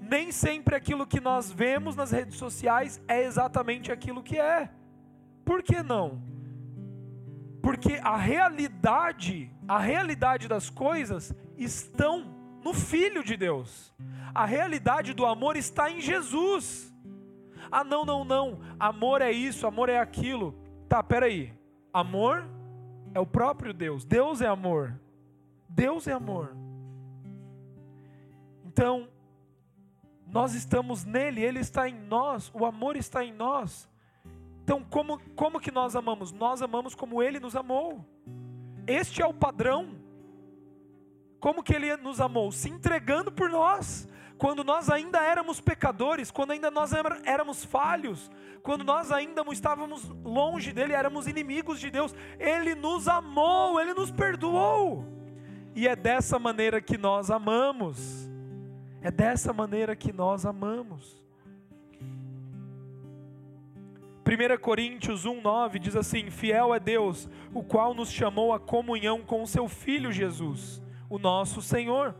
Nem 0.00 0.32
sempre 0.32 0.74
aquilo 0.74 1.06
que 1.06 1.20
nós 1.20 1.50
vemos 1.50 1.94
nas 1.94 2.10
redes 2.10 2.36
sociais 2.36 3.00
é 3.06 3.22
exatamente 3.22 3.92
aquilo 3.92 4.20
que 4.20 4.36
é. 4.36 4.68
Por 5.44 5.62
que 5.62 5.80
não? 5.80 6.20
Porque 7.62 8.00
a 8.02 8.16
realidade, 8.16 9.48
a 9.68 9.78
realidade 9.78 10.48
das 10.48 10.68
coisas 10.68 11.32
estão 11.56 12.34
no 12.64 12.74
Filho 12.74 13.22
de 13.22 13.36
Deus. 13.36 13.94
A 14.34 14.44
realidade 14.44 15.14
do 15.14 15.24
amor 15.24 15.56
está 15.56 15.88
em 15.88 16.00
Jesus. 16.00 16.92
Ah, 17.70 17.84
não, 17.84 18.04
não, 18.04 18.24
não. 18.24 18.58
Amor 18.78 19.22
é 19.22 19.30
isso, 19.30 19.68
amor 19.68 19.88
é 19.88 20.00
aquilo. 20.00 20.52
Tá, 20.88 21.00
peraí. 21.00 21.52
Amor 21.92 22.55
é 23.14 23.20
o 23.20 23.26
próprio 23.26 23.72
Deus. 23.72 24.04
Deus 24.04 24.40
é 24.40 24.46
amor. 24.46 24.98
Deus 25.68 26.06
é 26.06 26.12
amor. 26.12 26.56
Então, 28.64 29.08
nós 30.26 30.54
estamos 30.54 31.04
nele, 31.04 31.42
ele 31.42 31.60
está 31.60 31.88
em 31.88 31.94
nós, 31.94 32.50
o 32.54 32.64
amor 32.64 32.96
está 32.96 33.24
em 33.24 33.32
nós. 33.32 33.88
Então, 34.62 34.82
como, 34.82 35.20
como 35.36 35.60
que 35.60 35.70
nós 35.70 35.94
amamos? 35.94 36.32
Nós 36.32 36.60
amamos 36.60 36.94
como 36.94 37.22
Ele 37.22 37.38
nos 37.38 37.54
amou. 37.54 38.04
Este 38.84 39.22
é 39.22 39.26
o 39.26 39.32
padrão. 39.32 39.94
Como 41.38 41.62
que 41.62 41.72
Ele 41.72 41.96
nos 41.96 42.20
amou? 42.20 42.50
Se 42.50 42.68
entregando 42.68 43.30
por 43.30 43.48
nós. 43.48 44.08
Quando 44.38 44.62
nós 44.62 44.90
ainda 44.90 45.18
éramos 45.22 45.60
pecadores, 45.60 46.30
quando 46.30 46.50
ainda 46.50 46.70
nós 46.70 46.92
éramos 47.24 47.64
falhos, 47.64 48.30
quando 48.62 48.84
nós 48.84 49.10
ainda 49.10 49.42
estávamos 49.50 50.08
longe 50.22 50.72
dele, 50.72 50.92
éramos 50.92 51.26
inimigos 51.26 51.80
de 51.80 51.90
Deus, 51.90 52.14
Ele 52.38 52.74
nos 52.74 53.08
amou, 53.08 53.80
Ele 53.80 53.94
nos 53.94 54.10
perdoou. 54.10 55.06
E 55.74 55.88
é 55.88 55.96
dessa 55.96 56.38
maneira 56.38 56.80
que 56.80 56.98
nós 56.98 57.30
amamos. 57.30 58.28
É 59.00 59.10
dessa 59.10 59.52
maneira 59.52 59.94
que 59.94 60.12
nós 60.12 60.44
amamos. 60.44 61.24
1 64.26 64.60
Coríntios 64.60 65.24
1,9 65.24 65.78
diz 65.78 65.94
assim: 65.94 66.30
Fiel 66.30 66.74
é 66.74 66.80
Deus, 66.80 67.28
o 67.54 67.62
qual 67.62 67.94
nos 67.94 68.10
chamou 68.10 68.52
à 68.52 68.58
comunhão 68.58 69.22
com 69.22 69.46
seu 69.46 69.68
Filho 69.68 70.10
Jesus, 70.10 70.82
o 71.08 71.18
nosso 71.18 71.62
Senhor. 71.62 72.14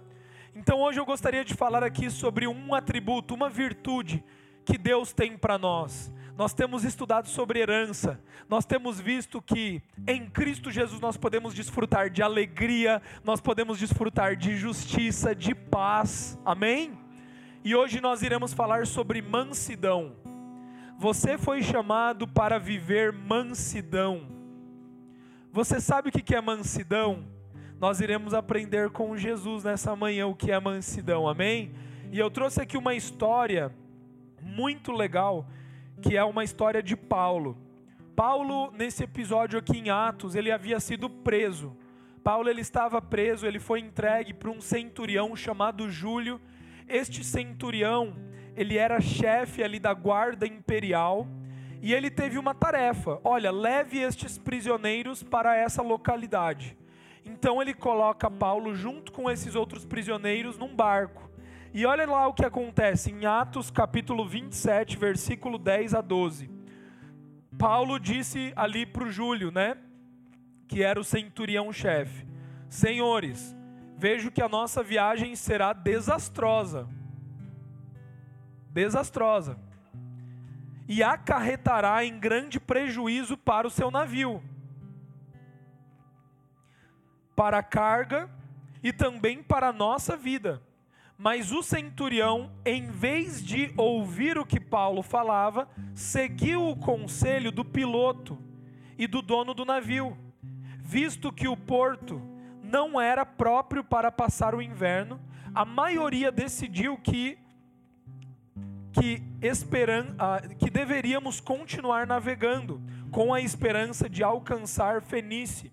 Então 0.59 0.81
hoje 0.81 0.99
eu 0.99 1.05
gostaria 1.05 1.45
de 1.45 1.53
falar 1.53 1.85
aqui 1.85 2.11
sobre 2.11 2.47
um 2.47 2.75
atributo, 2.75 3.35
uma 3.35 3.51
virtude 3.51 4.25
que 4.65 4.79
Deus 4.79 5.13
tem 5.13 5.37
para 5.37 5.59
nós. 5.59 6.11
Nós 6.35 6.55
temos 6.55 6.83
estudado 6.83 7.29
sobre 7.29 7.61
herança, 7.61 8.19
nós 8.49 8.65
temos 8.65 8.99
visto 8.99 9.43
que 9.43 9.83
em 10.07 10.27
Cristo 10.27 10.71
Jesus 10.71 10.99
nós 10.99 11.19
podemos 11.19 11.53
desfrutar 11.53 12.09
de 12.09 12.23
alegria, 12.23 13.03
nós 13.23 13.39
podemos 13.39 13.79
desfrutar 13.79 14.35
de 14.35 14.57
justiça, 14.57 15.35
de 15.35 15.55
paz, 15.55 16.39
amém? 16.43 16.99
E 17.63 17.77
hoje 17.77 18.01
nós 18.01 18.23
iremos 18.23 18.55
falar 18.55 18.87
sobre 18.87 19.21
mansidão. 19.21 20.17
Você 20.99 21.37
foi 21.37 21.63
chamado 21.63 22.27
para 22.27 22.59
viver 22.59 23.13
mansidão. 23.13 24.27
Você 25.53 25.83
sabe 25.83 26.09
o 26.09 26.13
que 26.13 26.35
é 26.35 26.41
mansidão? 26.41 27.36
Nós 27.79 28.01
iremos 28.01 28.33
aprender 28.33 28.89
com 28.89 29.15
Jesus 29.19 29.65
nessa 29.65 29.95
manhã 29.95 30.27
o 30.27 30.35
que 30.35 30.51
é 30.51 30.59
mansidão, 30.59 31.29
amém? 31.29 31.75
E 32.11 32.19
eu 32.19 32.31
trouxe 32.31 32.63
aqui 32.63 32.75
uma 32.79 32.95
história 32.95 33.71
muito 34.41 34.93
legal, 34.93 35.47
que 36.01 36.17
é 36.17 36.25
uma 36.25 36.43
história 36.43 36.83
de 36.83 36.97
Paulo. 36.97 37.55
Paulo, 38.15 38.71
nesse 38.71 39.05
episódio 39.05 39.59
aqui 39.59 39.77
em 39.77 39.91
Atos, 39.91 40.35
ele 40.35 40.51
havia 40.51 40.81
sido 40.81 41.11
preso. 41.11 41.77
Paulo 42.25 42.49
ele 42.49 42.63
estava 42.63 43.03
preso, 43.03 43.47
ele 43.47 43.61
foi 43.61 43.81
entregue 43.81 44.33
para 44.33 44.51
um 44.51 44.61
centurião 44.61 45.37
chamado 45.37 45.91
Júlio. 45.91 46.41
Este 46.89 47.23
centurião, 47.23 48.17
ele 48.57 48.79
era 48.79 49.03
chefe 49.03 49.63
ali 49.63 49.79
da 49.79 49.93
guarda 49.93 50.47
imperial 50.47 51.29
e 51.83 51.93
ele 51.93 52.11
teve 52.11 52.39
uma 52.39 52.55
tarefa: 52.55 53.21
olha, 53.23 53.51
leve 53.51 53.99
estes 53.99 54.39
prisioneiros 54.39 55.23
para 55.23 55.55
essa 55.55 55.83
localidade. 55.83 56.75
Então 57.27 57.61
ele 57.61 57.75
coloca 57.75 58.31
Paulo 58.31 58.75
junto 58.75 59.13
com 59.13 59.31
esses 59.31 59.55
outros 59.55 59.85
prisioneiros 59.85 60.57
num 60.57 60.75
barco. 60.75 61.29
E 61.75 61.85
olha 61.85 62.07
lá 62.07 62.27
o 62.27 62.33
que 62.33 62.45
acontece 62.45 63.11
em 63.11 63.27
Atos 63.27 63.71
capítulo 63.71 64.27
27, 64.27 64.97
versículo 64.97 65.59
10 65.59 65.95
a 65.95 66.01
12. 66.01 66.49
Paulo 67.59 67.99
disse 67.99 68.53
ali 68.57 68.87
para 68.87 69.05
o 69.05 69.11
Júlio, 69.11 69.51
né? 69.51 69.77
Que 70.69 70.83
era 70.83 70.99
o 70.99 71.05
centurião-chefe: 71.05 72.27
Senhores, 72.69 73.55
vejo 73.99 74.31
que 74.31 74.41
a 74.41 74.49
nossa 74.49 74.83
viagem 74.83 75.37
será 75.37 75.73
desastrosa 75.73 76.89
desastrosa. 78.77 79.59
e 80.89 81.03
acarretará 81.03 82.05
em 82.05 82.17
grande 82.17 82.61
prejuízo 82.61 83.37
para 83.37 83.67
o 83.67 83.71
seu 83.71 83.91
navio, 83.91 84.41
para 87.37 87.59
a 87.59 87.63
carga 87.63 88.31
e 88.83 88.93
também 88.93 89.43
para 89.43 89.69
a 89.69 89.73
nossa 89.73 90.17
vida. 90.17 90.63
Mas 91.19 91.53
o 91.53 91.63
centurião, 91.63 92.51
em 92.65 92.87
vez 92.87 93.45
de 93.45 93.73
ouvir 93.77 94.39
o 94.39 94.45
que 94.45 94.59
Paulo 94.59 95.03
falava, 95.03 95.69
seguiu 95.95 96.69
o 96.69 96.77
conselho 96.77 97.53
do 97.53 97.65
piloto 97.65 98.39
e 98.99 99.07
do 99.07 99.21
dono 99.21 99.55
do 99.55 99.65
navio, 99.65 100.17
visto 100.79 101.31
que 101.33 101.47
o 101.47 101.57
porto 101.57 102.21
não 102.63 103.01
era 103.01 103.25
próprio 103.25 103.85
para 103.85 104.11
passar 104.11 104.55
o 104.55 104.63
inverno, 104.63 105.21
a 105.55 105.65
maioria 105.65 106.33
decidiu 106.33 106.97
que 106.97 107.39
que, 108.93 109.23
esperan, 109.43 110.15
ah, 110.19 110.41
que 110.59 110.71
deveríamos 110.71 111.39
continuar 111.39 112.07
navegando 112.07 112.81
com 113.11 113.35
a 113.35 113.43
esperança 113.43 114.09
de 114.09 114.23
alcançar 114.23 115.03
Fenícia 115.03 115.71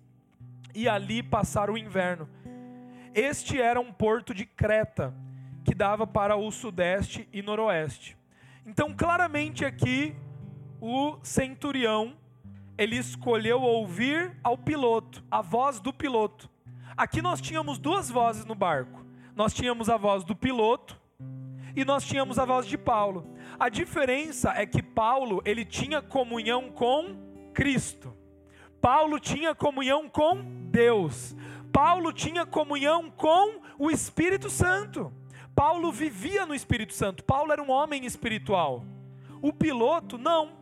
e 0.73 0.87
ali 0.87 1.21
passar 1.21 1.69
o 1.69 1.77
inverno. 1.77 2.27
Este 3.13 3.61
era 3.61 3.79
um 3.79 3.91
porto 3.91 4.33
de 4.33 4.45
Creta 4.45 5.13
que 5.63 5.75
dava 5.75 6.05
para 6.05 6.35
o 6.35 6.51
sudeste 6.51 7.27
e 7.31 7.41
noroeste. 7.41 8.17
Então, 8.65 8.93
claramente 8.93 9.63
aqui, 9.65 10.15
o 10.81 11.17
centurião, 11.21 12.15
ele 12.77 12.97
escolheu 12.97 13.61
ouvir 13.61 14.35
ao 14.43 14.57
piloto, 14.57 15.23
a 15.29 15.41
voz 15.41 15.79
do 15.79 15.93
piloto. 15.93 16.49
Aqui 16.97 17.21
nós 17.21 17.39
tínhamos 17.39 17.77
duas 17.77 18.09
vozes 18.09 18.45
no 18.45 18.55
barco. 18.55 19.05
Nós 19.35 19.53
tínhamos 19.53 19.89
a 19.89 19.97
voz 19.97 20.23
do 20.23 20.35
piloto 20.35 20.99
e 21.75 21.83
nós 21.83 22.05
tínhamos 22.05 22.37
a 22.37 22.45
voz 22.45 22.67
de 22.67 22.77
Paulo. 22.77 23.35
A 23.59 23.69
diferença 23.69 24.51
é 24.51 24.65
que 24.65 24.81
Paulo, 24.81 25.41
ele 25.45 25.65
tinha 25.65 26.01
comunhão 26.01 26.71
com 26.71 27.15
Cristo. 27.53 28.15
Paulo 28.81 29.19
tinha 29.19 29.55
comunhão 29.55 30.09
com 30.09 30.62
Deus. 30.73 31.35
Paulo 31.71 32.11
tinha 32.11 32.47
comunhão 32.47 33.11
com 33.11 33.61
o 33.77 33.91
Espírito 33.91 34.49
Santo. 34.49 35.13
Paulo 35.55 35.91
vivia 35.91 36.47
no 36.47 36.55
Espírito 36.55 36.93
Santo. 36.93 37.23
Paulo 37.23 37.51
era 37.51 37.61
um 37.61 37.69
homem 37.69 38.05
espiritual. 38.05 38.83
O 39.39 39.53
piloto 39.53 40.17
não, 40.17 40.53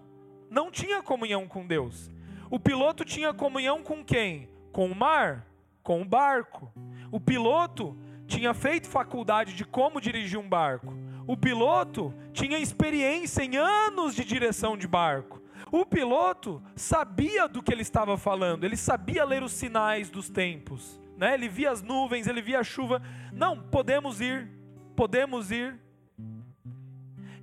não 0.49 0.69
tinha 0.69 1.01
comunhão 1.01 1.47
com 1.47 1.65
Deus. 1.65 2.11
O 2.49 2.59
piloto 2.59 3.05
tinha 3.05 3.33
comunhão 3.33 3.81
com 3.81 4.03
quem? 4.03 4.49
Com 4.73 4.87
o 4.91 4.95
mar, 4.95 5.47
com 5.81 6.01
o 6.01 6.05
barco. 6.05 6.69
O 7.09 7.19
piloto 7.19 7.97
tinha 8.27 8.53
feito 8.53 8.89
faculdade 8.89 9.53
de 9.53 9.63
como 9.63 10.01
dirigir 10.01 10.37
um 10.37 10.47
barco. 10.47 10.93
O 11.25 11.37
piloto 11.37 12.13
tinha 12.33 12.59
experiência 12.59 13.43
em 13.43 13.55
anos 13.55 14.13
de 14.13 14.25
direção 14.25 14.75
de 14.75 14.87
barco. 14.87 15.40
O 15.71 15.85
piloto 15.85 16.61
sabia 16.75 17.47
do 17.47 17.63
que 17.63 17.71
ele 17.71 17.81
estava 17.81 18.17
falando, 18.17 18.65
ele 18.65 18.75
sabia 18.75 19.23
ler 19.23 19.41
os 19.41 19.53
sinais 19.53 20.09
dos 20.09 20.29
tempos. 20.29 20.99
Né? 21.17 21.33
Ele 21.33 21.47
via 21.47 21.71
as 21.71 21.81
nuvens, 21.81 22.27
ele 22.27 22.41
via 22.41 22.59
a 22.59 22.63
chuva. 22.63 23.01
Não, 23.31 23.57
podemos 23.57 24.19
ir, 24.19 24.49
podemos 24.95 25.49
ir. 25.49 25.79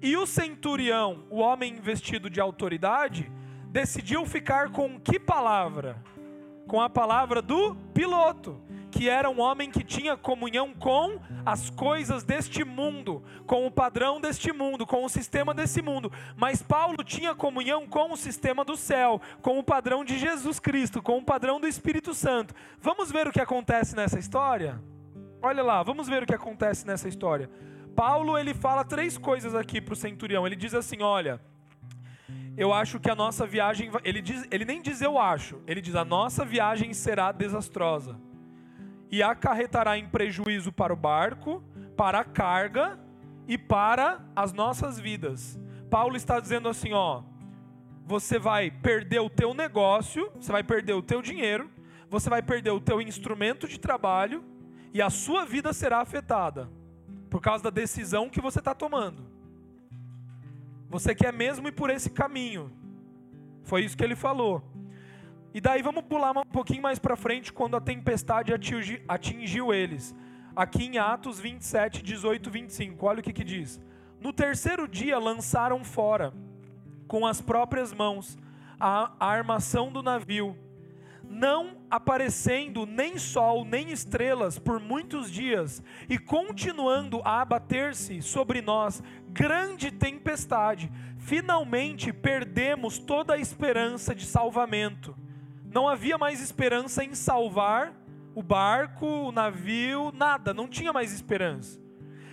E 0.03 0.17
o 0.17 0.27
centurião, 0.27 1.25
o 1.31 1.39
homem 1.39 1.81
vestido 1.81 2.29
de 2.29 2.41
autoridade, 2.41 3.33
decidiu 3.71 4.27
ficar 4.27 4.71
com 4.71 5.01
que 5.01 5.19
palavra? 5.19 6.03
Com 6.67 6.83
a 6.83 6.91
palavra 6.91 7.41
do 7.41 7.75
piloto 7.95 8.68
que 8.91 9.09
era 9.09 9.29
um 9.29 9.41
homem 9.41 9.71
que 9.71 9.85
tinha 9.85 10.17
comunhão 10.17 10.73
com 10.73 11.19
as 11.45 11.71
coisas 11.71 12.25
deste 12.25 12.65
mundo, 12.65 13.23
com 13.47 13.67
o 13.67 13.71
padrão 13.71 14.21
deste 14.21 14.53
mundo, 14.53 14.87
com 14.87 15.05
o 15.05 15.09
sistema 15.09 15.53
desse 15.53 15.83
mundo. 15.83 16.11
Mas 16.37 16.63
Paulo 16.63 17.05
tinha 17.05 17.35
comunhão 17.35 17.87
com 17.87 18.13
o 18.13 18.17
sistema 18.17 18.65
do 18.65 18.77
céu, 18.77 19.21
com 19.43 19.59
o 19.59 19.63
padrão 19.63 20.05
de 20.05 20.19
Jesus 20.19 20.59
Cristo, 20.59 21.03
com 21.03 21.19
o 21.19 21.23
padrão 21.23 21.61
do 21.61 21.67
Espírito 21.67 22.15
Santo. 22.15 22.55
Vamos 22.81 23.13
ver 23.13 23.29
o 23.29 23.33
que 23.33 23.41
acontece 23.41 23.95
nessa 23.95 24.19
história? 24.19 24.81
Olha 25.43 25.63
lá, 25.63 25.83
vamos 25.83 26.09
ver 26.09 26.23
o 26.23 26.27
que 26.27 26.35
acontece 26.35 26.87
nessa 26.87 27.09
história. 27.09 27.51
Paulo 27.95 28.39
ele 28.39 28.55
fala 28.55 28.85
três 28.85 29.19
coisas 29.19 29.55
aqui 29.55 29.81
para 29.81 29.93
o 29.93 29.97
centurião. 29.97 30.47
Ele 30.47 30.57
diz 30.57 30.75
assim: 30.75 31.03
olha, 31.03 31.41
eu 32.57 32.73
acho 32.73 32.99
que 32.99 33.11
a 33.11 33.15
nossa 33.15 33.47
viagem, 33.47 33.91
ele, 34.03 34.21
diz, 34.23 34.47
ele 34.51 34.65
nem 34.65 34.81
diz 34.81 35.01
eu 35.01 35.19
acho, 35.19 35.61
ele 35.67 35.81
diz 35.81 35.95
a 35.95 36.05
nossa 36.05 36.45
viagem 36.45 36.93
será 36.95 37.31
desastrosa 37.33 38.28
e 39.11 39.23
acarretará 39.23 39.99
em 39.99 40.09
prejuízo 40.09 40.73
para 40.73 40.93
o 40.93 40.97
barco, 40.97 41.63
para 41.97 42.21
a 42.21 42.25
carga 42.25 42.99
e 43.47 43.57
para 43.57 44.21
as 44.37 44.53
nossas 44.53 44.99
vidas. 44.99 45.59
Paulo 45.91 46.17
está 46.17 46.39
dizendo 46.39 46.69
assim, 46.69 46.93
ó, 46.93 47.23
você 48.05 48.39
vai 48.39 48.71
perder 48.71 49.21
o 49.21 49.31
teu 49.31 49.55
negócio, 49.55 50.31
você 50.39 50.53
vai 50.53 50.63
perder 50.63 50.93
o 50.93 51.03
teu 51.03 51.23
dinheiro, 51.23 51.71
você 52.11 52.31
vai 52.31 52.43
perder 52.43 52.71
o 52.71 52.81
teu 52.81 53.01
instrumento 53.01 53.67
de 53.67 53.79
trabalho 53.79 54.45
e 54.93 55.03
a 55.03 55.11
sua 55.11 55.45
vida 55.45 55.73
será 55.73 56.01
afetada 56.01 56.69
por 57.29 57.41
causa 57.41 57.65
da 57.65 57.71
decisão 57.71 58.29
que 58.29 58.41
você 58.41 58.59
está 58.59 58.75
tomando. 58.75 59.23
Você 60.89 61.15
quer 61.15 61.33
mesmo 61.33 61.69
ir 61.69 61.73
por 61.73 61.91
esse 61.91 62.09
caminho? 62.09 62.73
Foi 63.63 63.85
isso 63.85 63.97
que 63.97 64.03
ele 64.03 64.17
falou. 64.17 64.63
E 65.55 65.61
daí 65.61 65.81
vamos 65.81 66.05
pular 66.05 66.37
um 66.37 66.45
pouquinho 66.45 66.83
mais 66.83 66.99
para 66.99 67.17
frente, 67.17 67.53
quando 67.53 67.77
a 67.77 67.81
tempestade 67.81 68.53
atingi, 68.53 69.03
atingiu 69.09 69.73
eles. 69.73 70.15
Aqui 70.55 70.85
em 70.85 70.99
Atos 70.99 71.41
27, 71.41 72.03
18, 72.03 72.51
25. 72.51 73.07
Olha 73.07 73.21
o 73.21 73.23
que, 73.23 73.33
que 73.33 73.45
diz. 73.45 73.81
No 74.21 74.33
terceiro 74.33 74.87
dia 74.87 75.19
lançaram 75.19 75.83
fora, 75.85 76.35
com 77.07 77.27
as 77.27 77.41
próprias 77.41 77.95
mãos, 77.95 78.37
a, 78.79 79.13
a 79.19 79.27
armação 79.27 79.91
do 79.91 80.03
navio, 80.03 80.57
não 81.25 81.79
aparecendo 81.91 82.85
nem 82.85 83.17
sol 83.19 83.65
nem 83.65 83.91
estrelas 83.91 84.59
por 84.59 84.79
muitos 84.79 85.31
dias, 85.31 85.83
e 86.11 86.19
continuando 86.19 87.23
a 87.25 87.41
abater-se 87.41 88.21
sobre 88.21 88.61
nós 88.61 89.03
grande 89.29 89.91
tempestade, 89.91 90.91
finalmente 91.17 92.13
perdemos 92.13 92.99
toda 92.99 93.35
a 93.35 93.39
esperança 93.39 94.15
de 94.15 94.27
salvamento 94.27 95.17
não 95.71 95.89
havia 95.89 96.17
mais 96.17 96.41
esperança 96.41 97.05
em 97.05 97.15
salvar 97.15 97.95
o 98.35 98.43
barco, 98.43 99.07
o 99.07 99.33
navio, 99.33 100.13
nada, 100.15 100.55
não 100.55 100.69
tinha 100.69 100.93
mais 100.93 101.13
esperança. 101.13 101.81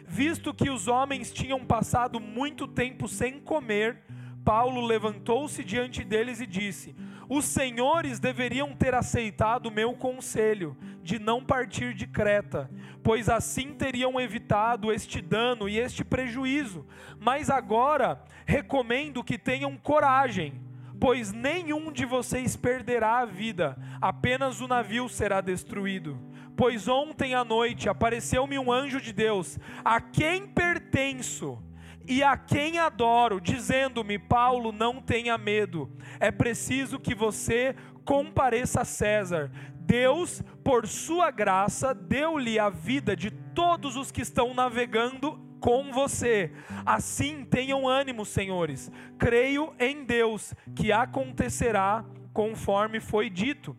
Visto 0.06 0.54
que 0.54 0.70
os 0.70 0.88
homens 0.88 1.34
tinham 1.34 1.66
passado 1.66 2.20
muito 2.20 2.68
tempo 2.68 3.08
sem 3.08 3.40
comer, 3.40 4.04
Paulo 4.44 4.86
levantou-se 4.86 5.64
diante 5.64 6.04
deles 6.04 6.40
e 6.40 6.46
disse: 6.46 6.96
Os 7.28 7.46
senhores 7.46 8.20
deveriam 8.20 8.76
ter 8.76 8.94
aceitado 8.94 9.66
o 9.66 9.72
meu 9.72 9.94
conselho 9.94 10.78
de 11.02 11.18
não 11.18 11.44
partir 11.44 11.96
de 11.96 12.06
Creta, 12.06 12.70
pois 13.02 13.28
assim 13.28 13.74
teriam 13.74 14.22
evitado 14.22 14.94
este 14.94 15.22
dano 15.22 15.68
e 15.68 15.80
este 15.80 16.06
prejuízo. 16.06 16.86
Mas 17.20 17.50
agora 17.50 18.24
recomendo 18.46 19.24
que 19.24 19.40
tenham 19.40 19.76
coragem 19.76 20.62
pois 21.00 21.32
nenhum 21.32 21.92
de 21.92 22.06
vocês 22.06 22.56
perderá 22.56 23.20
a 23.20 23.26
vida, 23.26 23.78
apenas 24.02 24.62
o 24.62 24.68
navio 24.68 25.08
será 25.10 25.42
destruído. 25.42 26.20
Pois 26.56 26.88
ontem 26.88 27.36
à 27.36 27.44
noite 27.44 27.90
apareceu-me 27.90 28.58
um 28.58 28.72
anjo 28.72 29.02
de 29.02 29.12
Deus, 29.12 29.60
a 29.84 30.00
quem 30.00 30.48
pertenço 30.48 31.62
e 32.08 32.24
a 32.24 32.38
quem 32.38 32.80
adoro, 32.80 33.42
dizendo-me: 33.42 34.18
Paulo, 34.18 34.72
não 34.72 35.02
tenha 35.02 35.38
medo, 35.38 35.92
é 36.20 36.32
preciso 36.32 37.00
que 37.00 37.14
você 37.14 37.76
compareça 38.06 38.82
a 38.82 38.86
César. 38.86 39.52
Deus, 39.74 40.42
por 40.64 40.88
sua 40.88 41.30
graça, 41.30 41.94
deu-lhe 41.94 42.58
a 42.58 42.70
vida 42.70 43.16
de 43.16 43.30
todos 43.30 43.96
os 43.96 44.12
que 44.12 44.22
estão 44.22 44.54
navegando 44.54 45.45
com 45.66 45.92
você. 45.92 46.52
Assim 46.86 47.44
tenham 47.44 47.88
ânimo, 47.88 48.24
senhores. 48.24 48.92
Creio 49.18 49.74
em 49.80 50.06
Deus 50.06 50.54
que 50.76 50.92
acontecerá 50.92 52.06
conforme 52.32 53.00
foi 53.00 53.32
dito. 53.32 53.76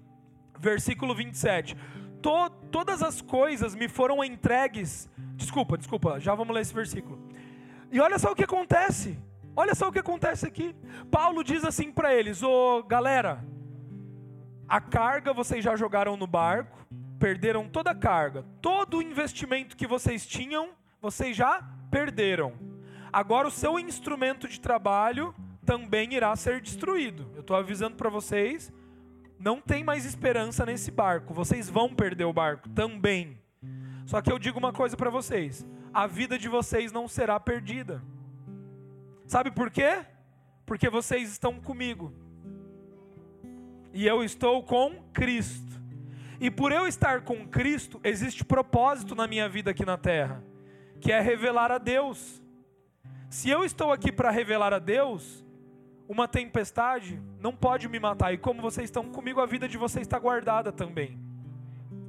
Versículo 0.59 1.15
27. 1.15 1.77
To, 2.21 2.51
todas 2.73 3.05
as 3.05 3.23
coisas 3.23 3.77
me 3.77 3.87
foram 3.87 4.25
entregues. 4.25 5.09
Desculpa, 5.37 5.79
desculpa, 5.79 6.19
já 6.19 6.35
vamos 6.35 6.53
ler 6.57 6.63
esse 6.63 6.75
versículo. 6.75 7.23
E 7.93 8.01
olha 8.01 8.19
só 8.19 8.33
o 8.33 8.35
que 8.35 8.43
acontece. 8.43 9.17
Olha 9.55 9.75
só 9.77 9.87
o 9.87 9.93
que 9.93 10.01
acontece 10.01 10.45
aqui. 10.45 10.75
Paulo 11.09 11.45
diz 11.45 11.65
assim 11.65 11.93
para 11.93 12.13
eles: 12.13 12.43
Ô 12.43 12.79
oh, 12.79 12.83
galera, 12.83 13.45
a 14.69 14.81
carga 14.81 15.33
vocês 15.33 15.63
já 15.63 15.77
jogaram 15.77 16.17
no 16.17 16.27
barco, 16.27 16.85
perderam 17.21 17.69
toda 17.69 17.93
a 17.93 17.95
carga, 17.95 18.45
todo 18.61 18.97
o 18.97 19.03
investimento 19.03 19.77
que 19.77 19.87
vocês 19.87 20.27
tinham, 20.27 20.71
vocês 21.07 21.37
já 21.37 21.63
perderam. 21.89 22.53
Agora 23.13 23.47
o 23.47 23.51
seu 23.51 23.79
instrumento 23.79 24.49
de 24.49 24.61
trabalho 24.61 25.33
também 25.65 26.13
irá 26.15 26.35
ser 26.35 26.61
destruído. 26.61 27.31
Eu 27.35 27.43
estou 27.43 27.57
avisando 27.57 27.95
para 27.95 28.11
vocês, 28.11 28.73
não 29.39 29.61
tem 29.61 29.85
mais 29.85 30.05
esperança 30.05 30.67
nesse 30.67 30.91
barco. 30.91 31.33
Vocês 31.33 31.71
vão 31.71 31.95
perder 31.95 32.25
o 32.25 32.33
barco 32.33 32.69
também. 32.71 33.39
Só 34.05 34.21
que 34.21 34.33
eu 34.33 34.39
digo 34.39 34.59
uma 34.59 34.73
coisa 34.73 34.97
para 34.97 35.09
vocês: 35.09 35.65
a 35.95 36.09
vida 36.09 36.37
de 36.37 36.49
vocês 36.49 36.91
não 36.91 37.07
será 37.07 37.39
perdida. 37.39 38.03
Sabe 39.27 39.53
por 39.53 39.71
quê? 39.71 40.05
Porque 40.65 40.89
vocês 40.91 41.31
estão 41.31 41.61
comigo. 41.61 42.13
E 43.93 44.05
eu 44.07 44.25
estou 44.25 44.61
com 44.65 45.05
Cristo. 45.13 45.81
E 46.41 46.51
por 46.51 46.73
eu 46.73 46.87
estar 46.89 47.23
com 47.23 47.47
Cristo, 47.47 48.01
existe 48.03 48.45
propósito 48.45 49.15
na 49.15 49.27
minha 49.29 49.49
vida 49.49 49.71
aqui 49.71 49.87
na 49.87 49.97
terra, 49.97 50.43
que 51.07 51.13
é 51.13 51.21
revelar 51.21 51.71
a 51.71 51.79
Deus. 51.79 52.43
Se 53.31 53.49
eu 53.49 53.65
estou 53.65 53.93
aqui 53.93 54.11
para 54.11 54.29
revelar 54.29 54.73
a 54.73 54.81
Deus, 54.81 55.47
uma 56.09 56.27
tempestade 56.27 57.23
não 57.39 57.55
pode 57.55 57.89
me 57.89 58.01
matar. 58.01 58.35
E 58.35 58.39
como 58.39 58.61
vocês 58.61 58.87
estão 58.87 59.09
comigo, 59.13 59.41
a 59.41 59.47
vida 59.47 59.69
de 59.69 59.79
vocês 59.79 60.05
está 60.05 60.19
guardada 60.19 60.73
também. 60.73 61.17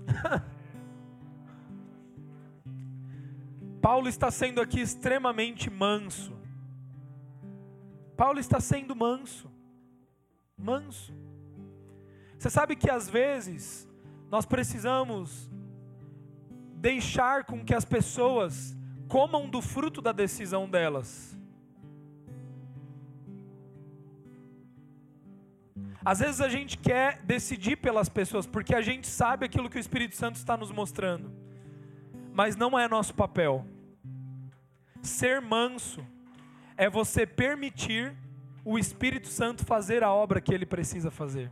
Paulo 3.80 4.10
está 4.10 4.32
sendo 4.32 4.60
aqui 4.60 4.80
extremamente 4.80 5.70
manso. 5.70 6.36
Paulo 8.18 8.40
está 8.40 8.60
sendo 8.60 8.96
manso. 8.96 9.48
Manso. 10.58 11.14
Você 12.40 12.50
sabe 12.50 12.76
que 12.76 12.90
às 12.90 13.08
vezes 13.08 13.88
nós 14.32 14.48
precisamos 14.48 15.48
deixar 16.74 17.44
com 17.44 17.64
que 17.64 17.76
as 17.76 17.86
pessoas 17.86 18.76
comam 19.08 19.50
do 19.50 19.62
fruto 19.62 20.02
da 20.02 20.12
decisão 20.12 20.70
delas. 20.70 21.38
Às 26.04 26.20
vezes 26.20 26.40
a 26.40 26.48
gente 26.48 26.78
quer 26.78 27.22
decidir 27.24 27.76
pelas 27.76 28.08
pessoas 28.08 28.46
porque 28.46 28.74
a 28.74 28.82
gente 28.82 29.08
sabe 29.08 29.46
aquilo 29.46 29.70
que 29.70 29.78
o 29.78 29.80
Espírito 29.80 30.16
Santo 30.16 30.36
está 30.36 30.56
nos 30.56 30.72
mostrando, 30.72 31.32
mas 32.34 32.56
não 32.56 32.80
é 32.80 32.88
nosso 32.88 33.14
papel. 33.14 33.66
Ser 35.02 35.42
manso 35.42 36.06
é 36.78 36.90
você 36.90 37.26
permitir 37.26 38.16
o 38.64 38.78
Espírito 38.80 39.28
Santo 39.28 39.66
fazer 39.66 40.04
a 40.04 40.14
obra 40.14 40.40
que 40.40 40.54
ele 40.54 40.66
precisa 40.66 41.12
fazer. 41.12 41.52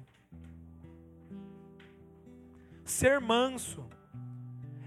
Ser 2.86 3.20
manso 3.20 3.84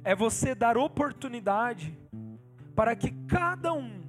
é 0.04 0.14
você 0.14 0.54
dar 0.54 0.78
oportunidade 0.78 1.94
para 2.79 2.95
que 2.95 3.11
cada 3.27 3.73
um 3.73 4.05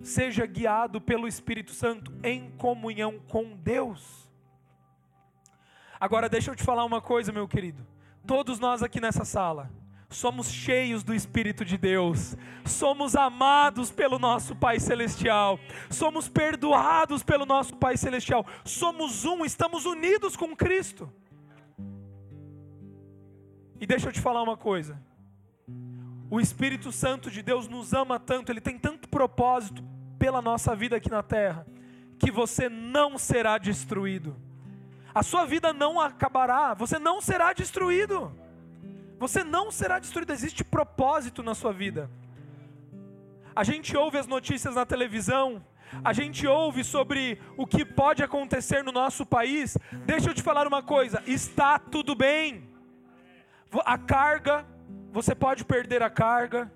seja 0.00 0.46
guiado 0.46 1.00
pelo 1.00 1.26
Espírito 1.26 1.72
Santo 1.72 2.14
em 2.22 2.52
comunhão 2.52 3.18
com 3.28 3.56
Deus. 3.56 4.30
Agora 5.98 6.28
deixa 6.28 6.52
eu 6.52 6.54
te 6.54 6.62
falar 6.62 6.84
uma 6.84 7.00
coisa, 7.00 7.32
meu 7.32 7.48
querido. 7.48 7.84
Todos 8.24 8.60
nós 8.60 8.80
aqui 8.80 9.00
nessa 9.00 9.24
sala 9.24 9.72
somos 10.08 10.52
cheios 10.52 11.02
do 11.02 11.12
Espírito 11.12 11.64
de 11.64 11.76
Deus, 11.76 12.36
somos 12.64 13.16
amados 13.16 13.90
pelo 13.90 14.20
nosso 14.20 14.54
Pai 14.54 14.78
Celestial, 14.78 15.58
somos 15.90 16.28
perdoados 16.28 17.24
pelo 17.24 17.44
nosso 17.44 17.74
Pai 17.74 17.96
Celestial, 17.96 18.46
somos 18.64 19.24
um, 19.24 19.44
estamos 19.44 19.84
unidos 19.84 20.36
com 20.36 20.54
Cristo. 20.54 21.12
E 23.80 23.84
deixa 23.84 24.10
eu 24.10 24.12
te 24.12 24.20
falar 24.20 24.44
uma 24.44 24.56
coisa: 24.56 24.96
o 26.34 26.40
Espírito 26.40 26.90
Santo 26.90 27.30
de 27.30 27.42
Deus 27.42 27.68
nos 27.68 27.92
ama 27.92 28.18
tanto, 28.18 28.50
ele 28.50 28.60
tem 28.60 28.76
tanto 28.76 29.08
propósito 29.08 29.84
pela 30.18 30.42
nossa 30.42 30.74
vida 30.74 30.96
aqui 30.96 31.08
na 31.08 31.22
terra, 31.22 31.64
que 32.18 32.28
você 32.28 32.68
não 32.68 33.16
será 33.16 33.56
destruído. 33.56 34.34
A 35.14 35.22
sua 35.22 35.44
vida 35.44 35.72
não 35.72 36.00
acabará, 36.00 36.74
você 36.74 36.98
não 36.98 37.20
será 37.20 37.52
destruído. 37.52 38.36
Você 39.16 39.44
não 39.44 39.70
será 39.70 40.00
destruído, 40.00 40.32
existe 40.32 40.64
propósito 40.64 41.40
na 41.40 41.54
sua 41.54 41.72
vida. 41.72 42.10
A 43.54 43.62
gente 43.62 43.96
ouve 43.96 44.18
as 44.18 44.26
notícias 44.26 44.74
na 44.74 44.84
televisão, 44.84 45.64
a 46.04 46.12
gente 46.12 46.48
ouve 46.48 46.82
sobre 46.82 47.40
o 47.56 47.64
que 47.64 47.84
pode 47.84 48.24
acontecer 48.24 48.82
no 48.82 48.90
nosso 48.90 49.24
país. 49.24 49.78
Deixa 50.04 50.30
eu 50.30 50.34
te 50.34 50.42
falar 50.42 50.66
uma 50.66 50.82
coisa: 50.82 51.22
está 51.28 51.78
tudo 51.78 52.16
bem. 52.16 52.68
A 53.84 53.96
carga, 53.96 54.66
você 55.14 55.32
pode 55.32 55.64
perder 55.64 56.02
a 56.02 56.10
carga, 56.10 56.68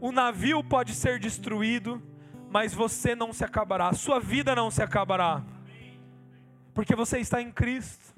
o 0.00 0.12
navio 0.12 0.62
pode 0.62 0.94
ser 0.94 1.18
destruído, 1.18 2.00
mas 2.48 2.72
você 2.72 3.12
não 3.12 3.32
se 3.32 3.44
acabará, 3.44 3.92
sua 3.92 4.20
vida 4.20 4.54
não 4.54 4.70
se 4.70 4.84
acabará, 4.84 5.44
porque 6.72 6.94
você 6.94 7.18
está 7.18 7.42
em 7.42 7.50
Cristo. 7.50 8.14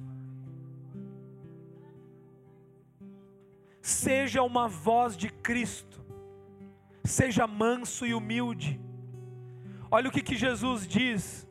Seja 3.80 4.42
uma 4.42 4.68
voz 4.68 5.16
de 5.16 5.30
Cristo, 5.30 6.04
seja 7.02 7.46
manso 7.46 8.04
e 8.04 8.12
humilde. 8.12 8.78
Olha 9.90 10.10
o 10.10 10.12
que, 10.12 10.20
que 10.20 10.36
Jesus 10.36 10.86
diz, 10.86 11.48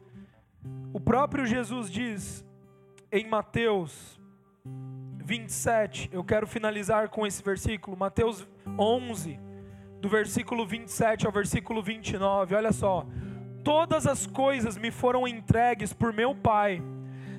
o 0.94 1.00
próprio 1.00 1.48
Jesus 1.48 1.90
diz 1.90 2.46
em 3.12 3.28
Mateus 3.28 4.20
27. 5.28 6.10
Eu 6.14 6.24
quero 6.24 6.48
finalizar 6.48 7.10
com 7.10 7.28
esse 7.28 7.44
versículo, 7.44 7.98
Mateus 7.98 8.48
11, 8.80 9.38
do 10.00 10.08
versículo 10.08 10.66
27 10.66 11.26
ao 11.26 11.34
versículo 11.34 11.84
29. 11.84 12.56
Olha 12.56 12.72
só. 12.72 13.06
Todas 13.62 14.08
as 14.08 14.26
coisas 14.26 14.78
me 14.78 14.90
foram 14.90 15.28
entregues 15.28 15.92
por 15.92 16.14
meu 16.14 16.34
Pai. 16.34 16.82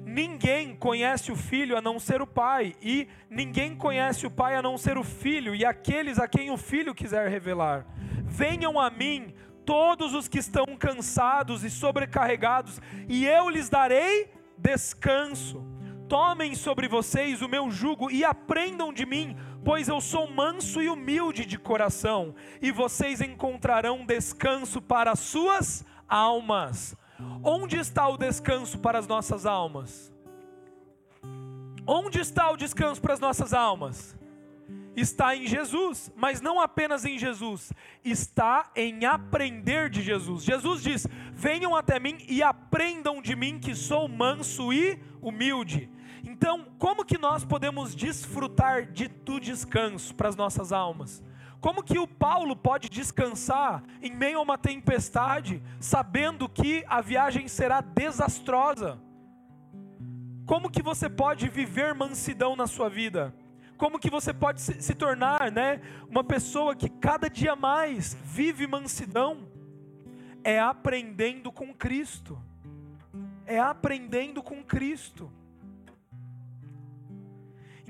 Ninguém 0.04 0.76
conhece 0.76 1.32
o 1.32 1.36
filho 1.36 1.78
a 1.78 1.80
não 1.80 1.98
ser 1.98 2.20
o 2.20 2.26
pai, 2.26 2.74
e 2.82 3.08
ninguém 3.30 3.74
conhece 3.74 4.26
o 4.26 4.30
pai 4.30 4.56
a 4.56 4.62
não 4.62 4.76
ser 4.78 4.96
o 4.96 5.04
filho, 5.04 5.54
e 5.54 5.64
aqueles 5.64 6.18
a 6.18 6.26
quem 6.26 6.50
o 6.50 6.56
filho 6.56 6.94
quiser 6.94 7.28
revelar. 7.28 7.86
Venham 8.24 8.80
a 8.80 8.88
mim 8.88 9.34
todos 9.66 10.14
os 10.14 10.26
que 10.26 10.38
estão 10.38 10.64
cansados 10.78 11.62
e 11.62 11.70
sobrecarregados, 11.70 12.80
e 13.06 13.26
eu 13.26 13.50
lhes 13.50 13.68
darei 13.68 14.30
descanso. 14.56 15.77
Tomem 16.08 16.54
sobre 16.54 16.88
vocês 16.88 17.42
o 17.42 17.48
meu 17.48 17.70
jugo 17.70 18.10
e 18.10 18.24
aprendam 18.24 18.94
de 18.94 19.04
mim, 19.04 19.36
pois 19.62 19.88
eu 19.88 20.00
sou 20.00 20.26
manso 20.26 20.80
e 20.80 20.88
humilde 20.88 21.44
de 21.44 21.58
coração, 21.58 22.34
e 22.62 22.72
vocês 22.72 23.20
encontrarão 23.20 24.06
descanso 24.06 24.80
para 24.80 25.12
as 25.12 25.18
suas 25.18 25.84
almas. 26.08 26.96
Onde 27.44 27.76
está 27.76 28.08
o 28.08 28.16
descanso 28.16 28.78
para 28.78 28.98
as 28.98 29.06
nossas 29.06 29.44
almas? 29.44 30.10
Onde 31.86 32.20
está 32.20 32.50
o 32.50 32.56
descanso 32.56 33.02
para 33.02 33.12
as 33.12 33.20
nossas 33.20 33.52
almas? 33.52 34.16
Está 34.96 35.36
em 35.36 35.46
Jesus, 35.46 36.10
mas 36.16 36.40
não 36.40 36.58
apenas 36.58 37.04
em 37.04 37.18
Jesus, 37.18 37.72
está 38.02 38.70
em 38.74 39.04
aprender 39.04 39.90
de 39.90 40.02
Jesus. 40.02 40.42
Jesus 40.42 40.82
diz: 40.82 41.06
Venham 41.34 41.76
até 41.76 42.00
mim 42.00 42.16
e 42.26 42.42
aprendam 42.42 43.20
de 43.20 43.36
mim, 43.36 43.60
que 43.60 43.74
sou 43.74 44.08
manso 44.08 44.72
e 44.72 44.98
humilde 45.20 45.97
então, 46.24 46.66
como 46.78 47.04
que 47.04 47.18
nós 47.18 47.44
podemos 47.44 47.94
desfrutar 47.94 48.86
de 48.86 49.08
do 49.08 49.38
descanso 49.38 50.14
para 50.14 50.28
as 50.28 50.36
nossas 50.36 50.72
almas? 50.72 51.22
Como 51.60 51.82
que 51.82 51.98
o 51.98 52.06
Paulo 52.06 52.54
pode 52.54 52.88
descansar 52.88 53.82
em 54.00 54.14
meio 54.14 54.38
a 54.38 54.42
uma 54.42 54.56
tempestade, 54.56 55.62
sabendo 55.80 56.48
que 56.48 56.84
a 56.88 57.00
viagem 57.00 57.48
será 57.48 57.80
desastrosa? 57.80 58.98
Como 60.46 60.70
que 60.70 60.82
você 60.82 61.10
pode 61.10 61.48
viver 61.48 61.94
mansidão 61.94 62.54
na 62.54 62.66
sua 62.66 62.88
vida? 62.88 63.34
Como 63.76 63.98
que 63.98 64.08
você 64.08 64.32
pode 64.32 64.60
se, 64.60 64.80
se 64.80 64.94
tornar, 64.94 65.52
né, 65.52 65.80
uma 66.08 66.24
pessoa 66.24 66.74
que 66.74 66.88
cada 66.88 67.28
dia 67.28 67.54
mais 67.54 68.14
vive 68.24 68.66
mansidão? 68.66 69.48
É 70.44 70.58
aprendendo 70.58 71.50
com 71.52 71.74
Cristo. 71.74 72.38
É 73.46 73.58
aprendendo 73.58 74.42
com 74.42 74.62
Cristo. 74.62 75.30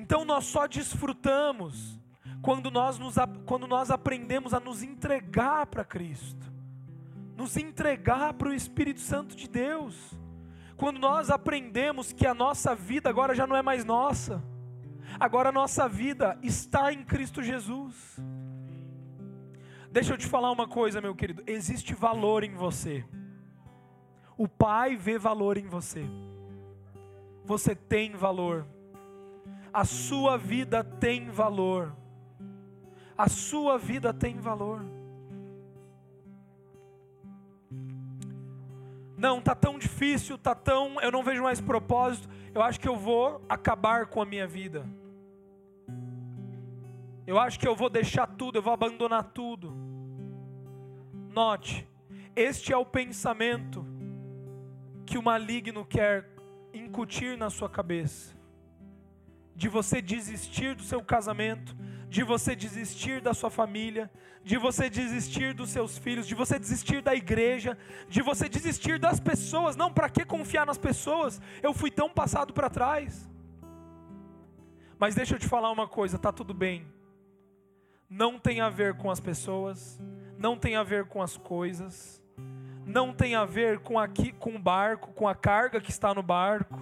Então 0.09 0.25
nós 0.25 0.47
só 0.47 0.67
desfrutamos 0.67 2.01
quando 2.41 2.71
nós, 2.71 2.99
nos, 2.99 3.17
quando 3.45 3.67
nós 3.67 3.91
aprendemos 3.91 4.55
a 4.55 4.59
nos 4.59 4.83
entregar 4.83 5.67
para 5.67 5.85
Cristo, 5.85 6.51
nos 7.37 7.59
entregar 7.59 8.33
para 8.33 8.49
o 8.49 8.55
Espírito 8.55 9.01
Santo 9.01 9.37
de 9.37 9.47
Deus. 9.47 10.19
Quando 10.79 10.99
nós 10.99 11.29
aprendemos 11.29 12.11
que 12.11 12.27
a 12.27 12.33
nossa 12.33 12.75
vida 12.75 13.11
agora 13.11 13.35
já 13.35 13.47
não 13.47 13.55
é 13.55 13.61
mais 13.61 13.85
nossa, 13.85 14.43
agora 15.21 15.51
a 15.51 15.53
nossa 15.53 15.87
vida 15.87 16.39
está 16.43 16.91
em 16.91 17.05
Cristo 17.05 17.43
Jesus. 17.43 18.19
Deixa 19.91 20.15
eu 20.15 20.17
te 20.17 20.27
falar 20.27 20.51
uma 20.51 20.67
coisa, 20.67 21.03
meu 21.03 21.15
querido: 21.15 21.43
existe 21.47 21.93
valor 21.93 22.45
em 22.45 22.55
você. 22.55 23.05
O 24.39 24.49
Pai 24.49 24.97
vê 24.97 25.19
valor 25.19 25.59
em 25.59 25.67
você. 25.67 26.03
Você 27.45 27.75
tem 27.75 28.13
valor 28.13 28.67
a 29.79 29.85
sua 29.85 30.37
vida 30.37 30.83
tem 30.83 31.31
valor. 31.31 31.95
A 33.17 33.29
sua 33.29 33.79
vida 33.79 34.13
tem 34.13 34.37
valor. 34.37 34.85
Não, 39.17 39.41
tá 39.41 39.55
tão 39.55 39.79
difícil, 39.79 40.37
tá 40.37 40.53
tão, 40.53 41.01
eu 41.01 41.13
não 41.13 41.23
vejo 41.23 41.45
mais 41.45 41.61
propósito. 41.61 42.29
Eu 42.53 42.61
acho 42.61 42.81
que 42.81 42.89
eu 42.89 42.97
vou 42.97 43.41
acabar 43.49 44.07
com 44.07 44.21
a 44.21 44.25
minha 44.25 44.49
vida. 44.49 44.85
Eu 47.25 47.39
acho 47.39 47.57
que 47.61 47.69
eu 47.69 47.77
vou 47.77 47.89
deixar 47.89 48.27
tudo, 48.27 48.59
eu 48.59 48.63
vou 48.63 48.73
abandonar 48.73 49.31
tudo. 49.33 49.73
Note, 51.33 51.87
este 52.35 52.73
é 52.73 52.77
o 52.77 52.85
pensamento 52.85 53.87
que 55.07 55.17
o 55.17 55.23
maligno 55.23 55.85
quer 55.85 56.29
incutir 56.75 57.39
na 57.39 57.49
sua 57.49 57.69
cabeça, 57.69 58.38
de 59.59 59.69
você 59.69 60.01
desistir 60.01 60.77
do 60.77 60.85
seu 60.85 61.03
casamento, 61.03 61.77
de 62.09 62.23
você 62.23 62.55
desistir 62.55 63.21
da 63.21 63.35
sua 63.35 63.51
família, 63.51 64.09
de 64.45 64.57
você 64.57 64.89
desistir 64.89 65.53
dos 65.53 65.71
seus 65.71 65.99
filhos, 65.99 66.29
de 66.29 66.35
você 66.37 66.61
desistir 66.61 67.03
da 67.03 67.13
igreja, 67.13 67.77
de 68.09 68.23
você 68.23 68.49
desistir 68.49 69.01
das 69.01 69.19
pessoas. 69.19 69.75
Não, 69.75 69.93
para 69.93 70.09
que 70.09 70.25
confiar 70.25 70.65
nas 70.65 70.79
pessoas? 70.79 71.41
Eu 71.61 71.75
fui 71.75 71.91
tão 71.91 72.09
passado 72.09 72.55
para 72.55 72.71
trás. 72.71 73.29
Mas 74.97 75.17
deixa 75.17 75.35
eu 75.35 75.41
te 75.41 75.49
falar 75.49 75.73
uma 75.73 75.89
coisa, 75.89 76.17
tá 76.21 76.31
tudo 76.31 76.55
bem. 76.55 76.87
Não 78.09 78.39
tem 78.39 78.61
a 78.61 78.71
ver 78.71 78.95
com 78.95 79.11
as 79.11 79.19
pessoas, 79.19 80.01
não 80.39 80.57
tem 80.57 80.77
a 80.77 80.85
ver 80.85 81.07
com 81.07 81.21
as 81.21 81.37
coisas, 81.37 82.23
não 82.87 83.13
tem 83.13 83.35
a 83.35 83.45
ver 83.45 83.81
com 83.81 83.99
aqui 83.99 84.31
com 84.31 84.55
o 84.55 84.59
barco, 84.59 85.13
com 85.15 85.27
a 85.27 85.35
carga 85.35 85.81
que 85.81 85.91
está 85.91 86.15
no 86.15 86.23
barco. 86.23 86.79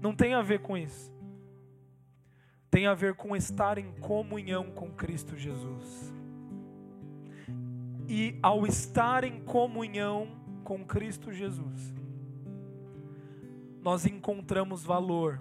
Não 0.00 0.14
tem 0.14 0.32
a 0.32 0.42
ver 0.42 0.60
com 0.60 0.76
isso. 0.76 1.09
Tem 2.70 2.86
a 2.86 2.94
ver 2.94 3.14
com 3.14 3.34
estar 3.34 3.78
em 3.78 3.90
comunhão 4.00 4.70
com 4.70 4.90
Cristo 4.90 5.36
Jesus. 5.36 6.14
E 8.08 8.38
ao 8.42 8.66
estar 8.66 9.24
em 9.24 9.40
comunhão 9.40 10.28
com 10.64 10.84
Cristo 10.84 11.32
Jesus, 11.32 11.94
nós 13.82 14.06
encontramos 14.06 14.84
valor, 14.84 15.40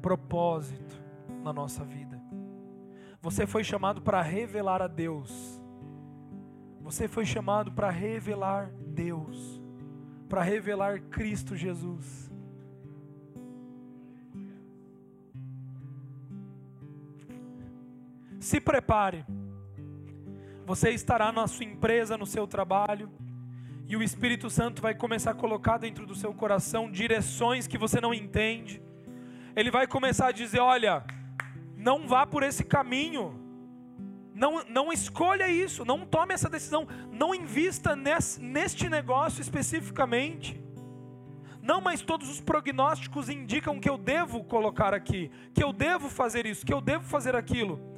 propósito 0.00 1.00
na 1.42 1.52
nossa 1.52 1.84
vida. 1.84 2.20
Você 3.20 3.46
foi 3.46 3.62
chamado 3.62 4.02
para 4.02 4.20
revelar 4.20 4.82
a 4.82 4.88
Deus. 4.88 5.60
Você 6.80 7.06
foi 7.06 7.24
chamado 7.24 7.70
para 7.70 7.88
revelar 7.88 8.72
Deus, 8.86 9.62
para 10.28 10.42
revelar 10.42 11.00
Cristo 11.02 11.54
Jesus. 11.54 12.31
Se 18.42 18.60
prepare. 18.60 19.24
Você 20.66 20.90
estará 20.90 21.30
na 21.30 21.46
sua 21.46 21.64
empresa, 21.64 22.18
no 22.18 22.26
seu 22.26 22.44
trabalho, 22.44 23.08
e 23.86 23.96
o 23.96 24.02
Espírito 24.02 24.50
Santo 24.50 24.82
vai 24.82 24.96
começar 24.96 25.30
a 25.30 25.34
colocar 25.34 25.78
dentro 25.78 26.04
do 26.04 26.14
seu 26.16 26.34
coração 26.34 26.90
direções 26.90 27.68
que 27.68 27.78
você 27.78 28.00
não 28.00 28.12
entende. 28.12 28.82
Ele 29.54 29.70
vai 29.70 29.86
começar 29.86 30.26
a 30.26 30.32
dizer: 30.32 30.58
olha, 30.58 31.04
não 31.76 32.08
vá 32.08 32.26
por 32.26 32.42
esse 32.42 32.64
caminho. 32.64 33.38
Não, 34.34 34.64
não 34.64 34.92
escolha 34.92 35.48
isso, 35.48 35.84
não 35.84 36.04
tome 36.04 36.34
essa 36.34 36.48
decisão, 36.48 36.88
não 37.12 37.32
invista 37.32 37.94
nesse, 37.94 38.42
neste 38.42 38.88
negócio 38.88 39.40
especificamente. 39.40 40.60
Não, 41.62 41.80
mas 41.80 42.02
todos 42.02 42.28
os 42.28 42.40
prognósticos 42.40 43.28
indicam 43.28 43.78
que 43.78 43.88
eu 43.88 43.96
devo 43.96 44.42
colocar 44.42 44.92
aqui, 44.92 45.30
que 45.54 45.62
eu 45.62 45.72
devo 45.72 46.08
fazer 46.08 46.44
isso, 46.44 46.66
que 46.66 46.74
eu 46.74 46.80
devo 46.80 47.04
fazer 47.04 47.36
aquilo. 47.36 47.91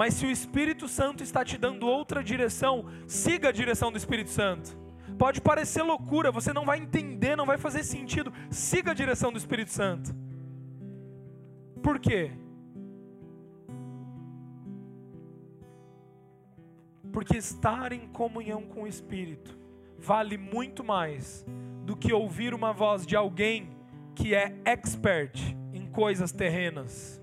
Mas 0.00 0.14
se 0.14 0.24
o 0.24 0.30
Espírito 0.30 0.88
Santo 0.88 1.22
está 1.22 1.44
te 1.44 1.58
dando 1.58 1.86
outra 1.86 2.24
direção, 2.24 2.86
siga 3.06 3.50
a 3.50 3.52
direção 3.52 3.92
do 3.92 3.98
Espírito 3.98 4.30
Santo. 4.30 4.74
Pode 5.18 5.42
parecer 5.42 5.82
loucura, 5.82 6.32
você 6.32 6.54
não 6.54 6.64
vai 6.64 6.78
entender, 6.78 7.36
não 7.36 7.44
vai 7.44 7.58
fazer 7.58 7.84
sentido. 7.84 8.32
Siga 8.50 8.92
a 8.92 8.94
direção 8.94 9.30
do 9.30 9.36
Espírito 9.36 9.70
Santo. 9.70 10.16
Por 11.82 11.98
quê? 11.98 12.30
Porque 17.12 17.36
estar 17.36 17.92
em 17.92 18.08
comunhão 18.08 18.62
com 18.62 18.84
o 18.84 18.86
Espírito 18.86 19.54
vale 19.98 20.38
muito 20.38 20.82
mais 20.82 21.44
do 21.84 21.94
que 21.94 22.10
ouvir 22.10 22.54
uma 22.54 22.72
voz 22.72 23.06
de 23.06 23.16
alguém 23.16 23.68
que 24.14 24.34
é 24.34 24.58
expert 24.64 25.38
em 25.74 25.86
coisas 25.90 26.32
terrenas. 26.32 27.19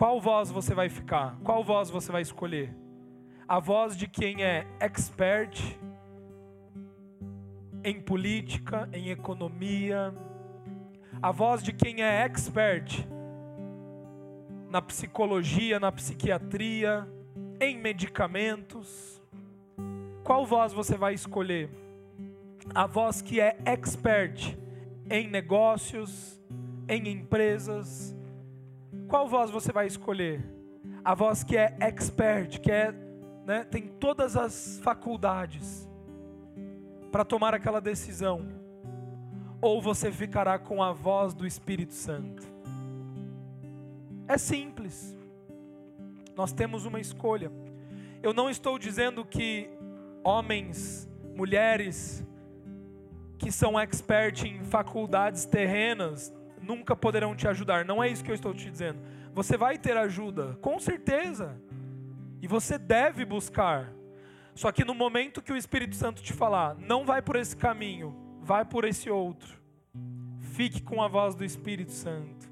Qual 0.00 0.18
voz 0.18 0.50
você 0.50 0.74
vai 0.74 0.88
ficar? 0.88 1.38
Qual 1.44 1.62
voz 1.62 1.90
você 1.90 2.10
vai 2.10 2.22
escolher? 2.22 2.74
A 3.46 3.60
voz 3.60 3.94
de 3.94 4.08
quem 4.08 4.42
é 4.42 4.66
expert 4.80 5.60
em 7.84 8.00
política, 8.00 8.88
em 8.94 9.10
economia, 9.10 10.14
a 11.20 11.30
voz 11.30 11.62
de 11.62 11.74
quem 11.74 12.02
é 12.02 12.22
expert 12.22 13.06
na 14.70 14.80
psicologia, 14.80 15.78
na 15.78 15.92
psiquiatria, 15.92 17.06
em 17.60 17.76
medicamentos. 17.76 19.22
Qual 20.24 20.46
voz 20.46 20.72
você 20.72 20.96
vai 20.96 21.12
escolher? 21.12 21.68
A 22.74 22.86
voz 22.86 23.20
que 23.20 23.38
é 23.38 23.58
expert 23.66 24.56
em 25.10 25.28
negócios, 25.28 26.40
em 26.88 27.06
empresas. 27.06 28.18
Qual 29.10 29.26
voz 29.26 29.50
você 29.50 29.72
vai 29.72 29.88
escolher? 29.88 30.40
A 31.04 31.16
voz 31.16 31.42
que 31.42 31.56
é 31.56 31.76
expert, 31.80 32.60
que 32.60 32.70
é, 32.70 32.94
né, 33.44 33.64
tem 33.64 33.88
todas 33.88 34.36
as 34.36 34.78
faculdades 34.84 35.88
para 37.10 37.24
tomar 37.24 37.52
aquela 37.52 37.80
decisão. 37.80 38.46
Ou 39.60 39.82
você 39.82 40.12
ficará 40.12 40.60
com 40.60 40.80
a 40.80 40.92
voz 40.92 41.34
do 41.34 41.44
Espírito 41.44 41.92
Santo. 41.92 42.40
É 44.28 44.38
simples. 44.38 45.18
Nós 46.36 46.52
temos 46.52 46.86
uma 46.86 47.00
escolha. 47.00 47.50
Eu 48.22 48.32
não 48.32 48.48
estou 48.48 48.78
dizendo 48.78 49.24
que 49.24 49.68
homens, 50.22 51.10
mulheres 51.34 52.24
que 53.36 53.50
são 53.50 53.78
expert 53.78 54.44
em 54.44 54.62
faculdades 54.62 55.46
terrenas 55.46 56.32
nunca 56.62 56.94
poderão 56.94 57.34
te 57.34 57.46
ajudar. 57.48 57.84
Não 57.84 58.02
é 58.02 58.08
isso 58.08 58.24
que 58.24 58.30
eu 58.30 58.34
estou 58.34 58.54
te 58.54 58.70
dizendo. 58.70 58.98
Você 59.32 59.56
vai 59.56 59.78
ter 59.78 59.96
ajuda, 59.96 60.58
com 60.60 60.78
certeza. 60.78 61.60
E 62.42 62.46
você 62.46 62.78
deve 62.78 63.24
buscar. 63.24 63.92
Só 64.54 64.72
que 64.72 64.84
no 64.84 64.94
momento 64.94 65.42
que 65.42 65.52
o 65.52 65.56
Espírito 65.56 65.94
Santo 65.94 66.22
te 66.22 66.32
falar, 66.32 66.76
não 66.76 67.04
vai 67.04 67.22
por 67.22 67.36
esse 67.36 67.56
caminho, 67.56 68.16
vai 68.40 68.64
por 68.64 68.84
esse 68.84 69.10
outro. 69.10 69.58
Fique 70.38 70.82
com 70.82 71.02
a 71.02 71.08
voz 71.08 71.34
do 71.34 71.44
Espírito 71.44 71.92
Santo. 71.92 72.50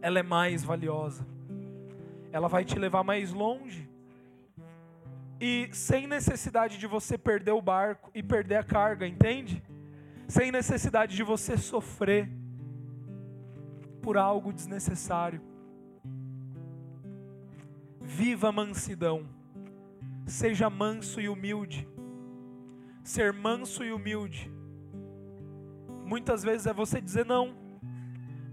Ela 0.00 0.20
é 0.20 0.22
mais 0.22 0.62
valiosa 0.62 1.26
ela 2.32 2.48
vai 2.48 2.64
te 2.64 2.78
levar 2.78 3.02
mais 3.02 3.32
longe. 3.32 3.88
E 5.40 5.70
sem 5.72 6.06
necessidade 6.06 6.78
de 6.78 6.86
você 6.86 7.16
perder 7.16 7.52
o 7.52 7.62
barco 7.62 8.10
e 8.14 8.22
perder 8.22 8.56
a 8.56 8.62
carga, 8.62 9.06
entende? 9.06 9.62
Sem 10.28 10.52
necessidade 10.52 11.16
de 11.16 11.22
você 11.22 11.56
sofrer 11.56 12.30
por 14.00 14.16
algo 14.16 14.52
desnecessário. 14.52 15.40
Viva 18.00 18.48
a 18.48 18.52
mansidão. 18.52 19.26
Seja 20.26 20.68
manso 20.68 21.20
e 21.20 21.28
humilde. 21.28 21.88
Ser 23.04 23.32
manso 23.32 23.84
e 23.84 23.92
humilde. 23.92 24.50
Muitas 26.04 26.42
vezes 26.42 26.66
é 26.66 26.72
você 26.72 27.00
dizer 27.00 27.24
não. 27.24 27.54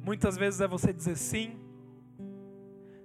Muitas 0.04 0.38
vezes 0.38 0.62
é 0.62 0.68
você 0.68 0.94
dizer 0.94 1.18
sim. 1.18 1.58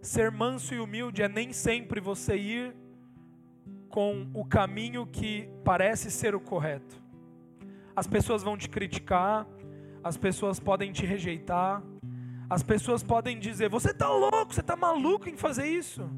Ser 0.01 0.31
manso 0.31 0.75
e 0.75 0.81
humilde 0.81 1.23
é 1.23 1.29
nem 1.29 1.53
sempre 1.53 2.01
você 2.01 2.37
ir 2.37 2.77
com 3.89 4.27
o 4.33 4.45
caminho 4.45 5.07
que 5.07 5.49
parece 5.65 6.11
ser 6.11 6.35
o 6.35 6.41
correto. 6.41 7.01
As 7.95 8.07
pessoas 8.07 8.43
vão 8.43 8.57
te 8.57 8.69
criticar, 8.69 9.47
as 10.03 10.17
pessoas 10.17 10.59
podem 10.59 10.93
te 10.93 11.05
rejeitar, 11.05 11.83
as 12.53 12.63
pessoas 12.63 13.03
podem 13.03 13.39
dizer: 13.39 13.69
Você 13.69 13.91
está 13.91 14.09
louco, 14.09 14.55
você 14.55 14.61
está 14.61 14.77
maluco 14.77 15.29
em 15.29 15.37
fazer 15.37 15.67
isso. 15.67 16.09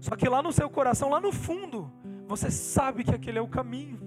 Só 0.00 0.16
que 0.16 0.28
lá 0.28 0.42
no 0.42 0.52
seu 0.52 0.68
coração, 0.68 1.08
lá 1.08 1.20
no 1.20 1.32
fundo, 1.32 1.90
você 2.26 2.50
sabe 2.50 3.04
que 3.04 3.14
aquele 3.14 3.38
é 3.38 3.42
o 3.42 3.48
caminho, 3.48 4.00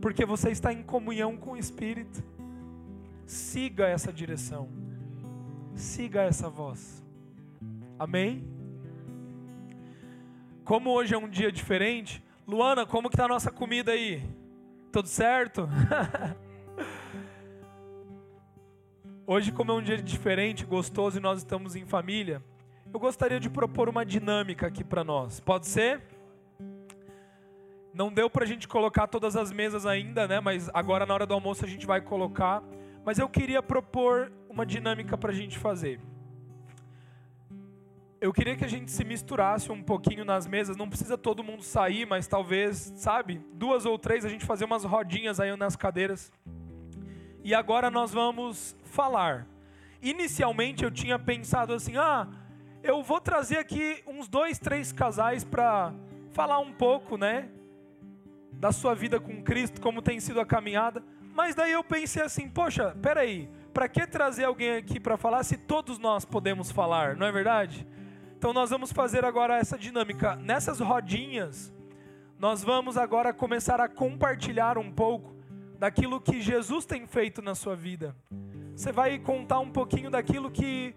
porque 0.00 0.24
você 0.24 0.50
está 0.50 0.72
em 0.72 0.82
comunhão 0.82 1.36
com 1.36 1.52
o 1.52 1.56
Espírito. 1.56 2.22
Siga 3.26 3.86
essa 3.86 4.12
direção 4.12 4.68
siga 5.80 6.22
essa 6.22 6.48
voz. 6.48 7.02
Amém? 7.98 8.44
Como 10.64 10.90
hoje 10.90 11.14
é 11.14 11.18
um 11.18 11.28
dia 11.28 11.50
diferente, 11.50 12.22
Luana, 12.46 12.86
como 12.86 13.10
que 13.10 13.16
tá 13.16 13.24
a 13.24 13.28
nossa 13.28 13.50
comida 13.50 13.92
aí? 13.92 14.22
Tudo 14.92 15.08
certo? 15.08 15.68
hoje, 19.32 19.52
como 19.52 19.70
é 19.70 19.74
um 19.76 19.80
dia 19.80 19.96
diferente, 19.96 20.66
gostoso 20.66 21.18
e 21.18 21.20
nós 21.20 21.38
estamos 21.38 21.76
em 21.76 21.86
família, 21.86 22.42
eu 22.92 22.98
gostaria 22.98 23.38
de 23.38 23.48
propor 23.48 23.88
uma 23.88 24.04
dinâmica 24.04 24.66
aqui 24.66 24.82
para 24.82 25.04
nós. 25.04 25.38
Pode 25.38 25.68
ser? 25.68 26.02
Não 27.94 28.12
deu 28.12 28.28
para 28.28 28.42
a 28.42 28.46
gente 28.46 28.66
colocar 28.66 29.06
todas 29.06 29.36
as 29.36 29.52
mesas 29.52 29.86
ainda, 29.86 30.26
né? 30.26 30.40
Mas 30.40 30.68
agora 30.74 31.06
na 31.06 31.14
hora 31.14 31.26
do 31.26 31.32
almoço 31.32 31.64
a 31.64 31.68
gente 31.68 31.86
vai 31.86 32.00
colocar. 32.00 32.60
Mas 33.04 33.20
eu 33.20 33.28
queria 33.28 33.62
propor 33.62 34.32
uma 34.48 34.66
dinâmica 34.66 35.16
para 35.16 35.30
a 35.30 35.34
gente 35.34 35.56
fazer. 35.56 36.00
eu 38.20 38.32
queria 38.32 38.56
que 38.56 38.64
a 38.64 38.68
gente 38.68 38.90
se 38.90 39.04
misturasse 39.04 39.70
um 39.70 39.80
pouquinho 39.80 40.24
nas 40.24 40.44
mesas. 40.44 40.76
Não 40.76 40.88
precisa 40.88 41.16
todo 41.16 41.44
mundo 41.44 41.62
sair, 41.62 42.04
mas 42.04 42.26
talvez, 42.26 42.92
sabe, 42.96 43.40
duas 43.54 43.86
ou 43.86 43.96
três 43.96 44.24
a 44.24 44.28
gente 44.28 44.44
fazer 44.44 44.64
umas 44.64 44.82
rodinhas 44.82 45.38
aí 45.38 45.56
nas 45.56 45.76
cadeiras. 45.76 46.32
E 47.42 47.54
agora 47.54 47.90
nós 47.90 48.12
vamos 48.12 48.76
falar. 48.90 49.46
Inicialmente 50.02 50.84
eu 50.84 50.90
tinha 50.90 51.18
pensado 51.18 51.72
assim: 51.72 51.96
ah, 51.96 52.28
eu 52.82 53.02
vou 53.02 53.20
trazer 53.20 53.58
aqui 53.58 54.02
uns 54.06 54.28
dois, 54.28 54.58
três 54.58 54.92
casais 54.92 55.44
para 55.44 55.92
falar 56.32 56.58
um 56.58 56.72
pouco, 56.72 57.16
né, 57.16 57.48
da 58.52 58.72
sua 58.72 58.94
vida 58.94 59.18
com 59.18 59.42
Cristo, 59.42 59.80
como 59.80 60.02
tem 60.02 60.20
sido 60.20 60.40
a 60.40 60.46
caminhada. 60.46 61.02
Mas 61.34 61.54
daí 61.54 61.72
eu 61.72 61.84
pensei 61.84 62.22
assim: 62.22 62.48
poxa, 62.48 62.96
peraí, 63.00 63.48
para 63.72 63.88
que 63.88 64.06
trazer 64.06 64.44
alguém 64.44 64.76
aqui 64.76 64.98
para 64.98 65.16
falar 65.16 65.42
se 65.44 65.56
todos 65.56 65.98
nós 65.98 66.24
podemos 66.24 66.70
falar, 66.70 67.16
não 67.16 67.26
é 67.26 67.32
verdade? 67.32 67.86
Então 68.36 68.52
nós 68.52 68.70
vamos 68.70 68.90
fazer 68.90 69.24
agora 69.24 69.56
essa 69.58 69.78
dinâmica. 69.78 70.34
Nessas 70.36 70.80
rodinhas, 70.80 71.72
nós 72.38 72.64
vamos 72.64 72.96
agora 72.96 73.34
começar 73.34 73.80
a 73.80 73.88
compartilhar 73.88 74.78
um 74.78 74.90
pouco 74.90 75.39
daquilo 75.80 76.20
que 76.20 76.42
Jesus 76.42 76.84
tem 76.84 77.06
feito 77.06 77.40
na 77.40 77.54
sua 77.54 77.74
vida. 77.74 78.14
Você 78.76 78.92
vai 78.92 79.18
contar 79.18 79.60
um 79.60 79.70
pouquinho 79.70 80.10
daquilo 80.10 80.50
que 80.50 80.94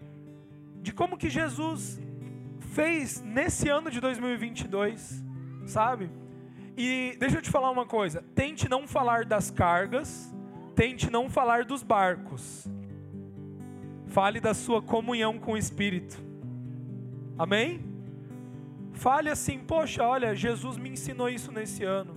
de 0.82 0.92
como 0.92 1.16
que 1.16 1.30
Jesus 1.30 1.98
fez 2.74 3.22
nesse 3.22 3.70
ano 3.70 3.90
de 3.90 3.98
2022, 3.98 5.24
sabe? 5.64 6.10
E 6.76 7.16
deixa 7.18 7.38
eu 7.38 7.42
te 7.42 7.50
falar 7.50 7.70
uma 7.70 7.86
coisa, 7.86 8.22
tente 8.34 8.68
não 8.68 8.86
falar 8.86 9.24
das 9.24 9.50
cargas, 9.50 10.30
tente 10.76 11.10
não 11.10 11.30
falar 11.30 11.64
dos 11.64 11.82
barcos. 11.82 12.68
Fale 14.08 14.38
da 14.38 14.52
sua 14.52 14.82
comunhão 14.82 15.38
com 15.38 15.52
o 15.52 15.56
Espírito. 15.56 16.22
Amém? 17.38 17.82
Fale 18.92 19.30
assim, 19.30 19.60
poxa, 19.60 20.06
olha, 20.06 20.36
Jesus 20.36 20.76
me 20.76 20.90
ensinou 20.90 21.30
isso 21.30 21.50
nesse 21.50 21.84
ano. 21.84 22.14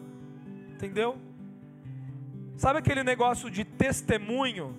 Entendeu? 0.73 1.26
Sabe 2.57 2.79
aquele 2.79 3.03
negócio 3.03 3.51
de 3.51 3.63
testemunho? 3.63 4.75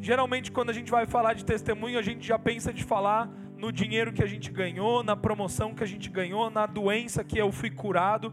Geralmente, 0.00 0.52
quando 0.52 0.70
a 0.70 0.72
gente 0.72 0.88
vai 0.88 1.04
falar 1.04 1.32
de 1.32 1.44
testemunho, 1.44 1.98
a 1.98 2.02
gente 2.02 2.24
já 2.24 2.38
pensa 2.38 2.72
de 2.72 2.84
falar 2.84 3.28
no 3.58 3.72
dinheiro 3.72 4.12
que 4.12 4.22
a 4.22 4.26
gente 4.26 4.52
ganhou, 4.52 5.02
na 5.02 5.16
promoção 5.16 5.74
que 5.74 5.82
a 5.82 5.86
gente 5.86 6.08
ganhou, 6.08 6.48
na 6.48 6.64
doença 6.64 7.24
que 7.24 7.38
eu 7.38 7.50
fui 7.50 7.70
curado. 7.70 8.32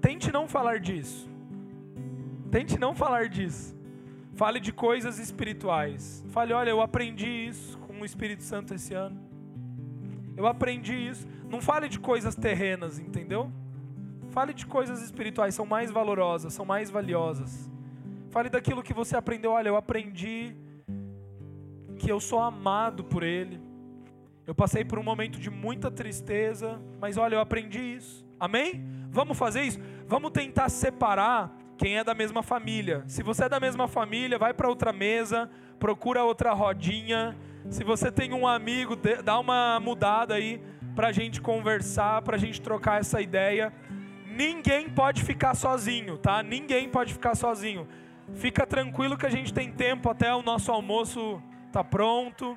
Tente 0.00 0.32
não 0.32 0.48
falar 0.48 0.80
disso. 0.80 1.28
Tente 2.50 2.78
não 2.78 2.94
falar 2.94 3.28
disso. 3.28 3.76
Fale 4.34 4.60
de 4.60 4.72
coisas 4.72 5.18
espirituais. 5.18 6.24
Fale, 6.28 6.54
olha, 6.54 6.70
eu 6.70 6.80
aprendi 6.80 7.28
isso 7.28 7.76
com 7.80 8.00
o 8.00 8.04
Espírito 8.04 8.44
Santo 8.44 8.72
esse 8.72 8.94
ano. 8.94 9.20
Eu 10.34 10.46
aprendi 10.46 10.94
isso. 10.94 11.28
Não 11.50 11.60
fale 11.60 11.86
de 11.86 11.98
coisas 11.98 12.34
terrenas, 12.34 12.98
entendeu? 12.98 13.52
Fale 14.30 14.52
de 14.52 14.66
coisas 14.66 15.02
espirituais, 15.02 15.54
são 15.54 15.66
mais 15.66 15.90
valorosas, 15.90 16.52
são 16.52 16.64
mais 16.64 16.90
valiosas. 16.90 17.70
Fale 18.30 18.48
daquilo 18.48 18.82
que 18.82 18.92
você 18.92 19.16
aprendeu. 19.16 19.52
Olha, 19.52 19.68
eu 19.68 19.76
aprendi 19.76 20.54
que 21.98 22.10
eu 22.10 22.20
sou 22.20 22.40
amado 22.40 23.04
por 23.04 23.22
Ele. 23.22 23.60
Eu 24.46 24.54
passei 24.54 24.84
por 24.84 24.98
um 24.98 25.02
momento 25.02 25.38
de 25.38 25.50
muita 25.50 25.90
tristeza, 25.90 26.80
mas 27.00 27.16
olha, 27.16 27.36
eu 27.36 27.40
aprendi 27.40 27.80
isso. 27.80 28.26
Amém? 28.38 28.84
Vamos 29.10 29.36
fazer 29.36 29.62
isso? 29.62 29.78
Vamos 30.06 30.30
tentar 30.30 30.68
separar 30.68 31.54
quem 31.76 31.98
é 31.98 32.04
da 32.04 32.14
mesma 32.14 32.42
família. 32.42 33.04
Se 33.06 33.22
você 33.22 33.44
é 33.44 33.48
da 33.48 33.60
mesma 33.60 33.88
família, 33.88 34.38
vai 34.38 34.54
para 34.54 34.68
outra 34.68 34.92
mesa, 34.92 35.50
procura 35.78 36.24
outra 36.24 36.52
rodinha 36.52 37.36
se 37.70 37.84
você 37.84 38.10
tem 38.10 38.32
um 38.32 38.46
amigo, 38.46 38.96
dá 39.22 39.38
uma 39.38 39.78
mudada 39.78 40.34
aí 40.34 40.60
para 40.96 41.08
a 41.08 41.12
gente 41.12 41.40
conversar, 41.40 42.22
para 42.22 42.36
a 42.36 42.38
gente 42.38 42.62
trocar 42.62 42.98
essa 42.98 43.20
ideia. 43.20 43.72
Ninguém 44.38 44.88
pode 44.88 45.24
ficar 45.24 45.56
sozinho, 45.56 46.16
tá? 46.16 46.44
Ninguém 46.44 46.88
pode 46.88 47.12
ficar 47.12 47.34
sozinho. 47.34 47.88
Fica 48.34 48.64
tranquilo 48.64 49.18
que 49.18 49.26
a 49.26 49.30
gente 49.30 49.52
tem 49.52 49.72
tempo 49.72 50.08
até 50.08 50.32
o 50.32 50.42
nosso 50.42 50.70
almoço 50.70 51.42
tá 51.72 51.82
pronto. 51.82 52.56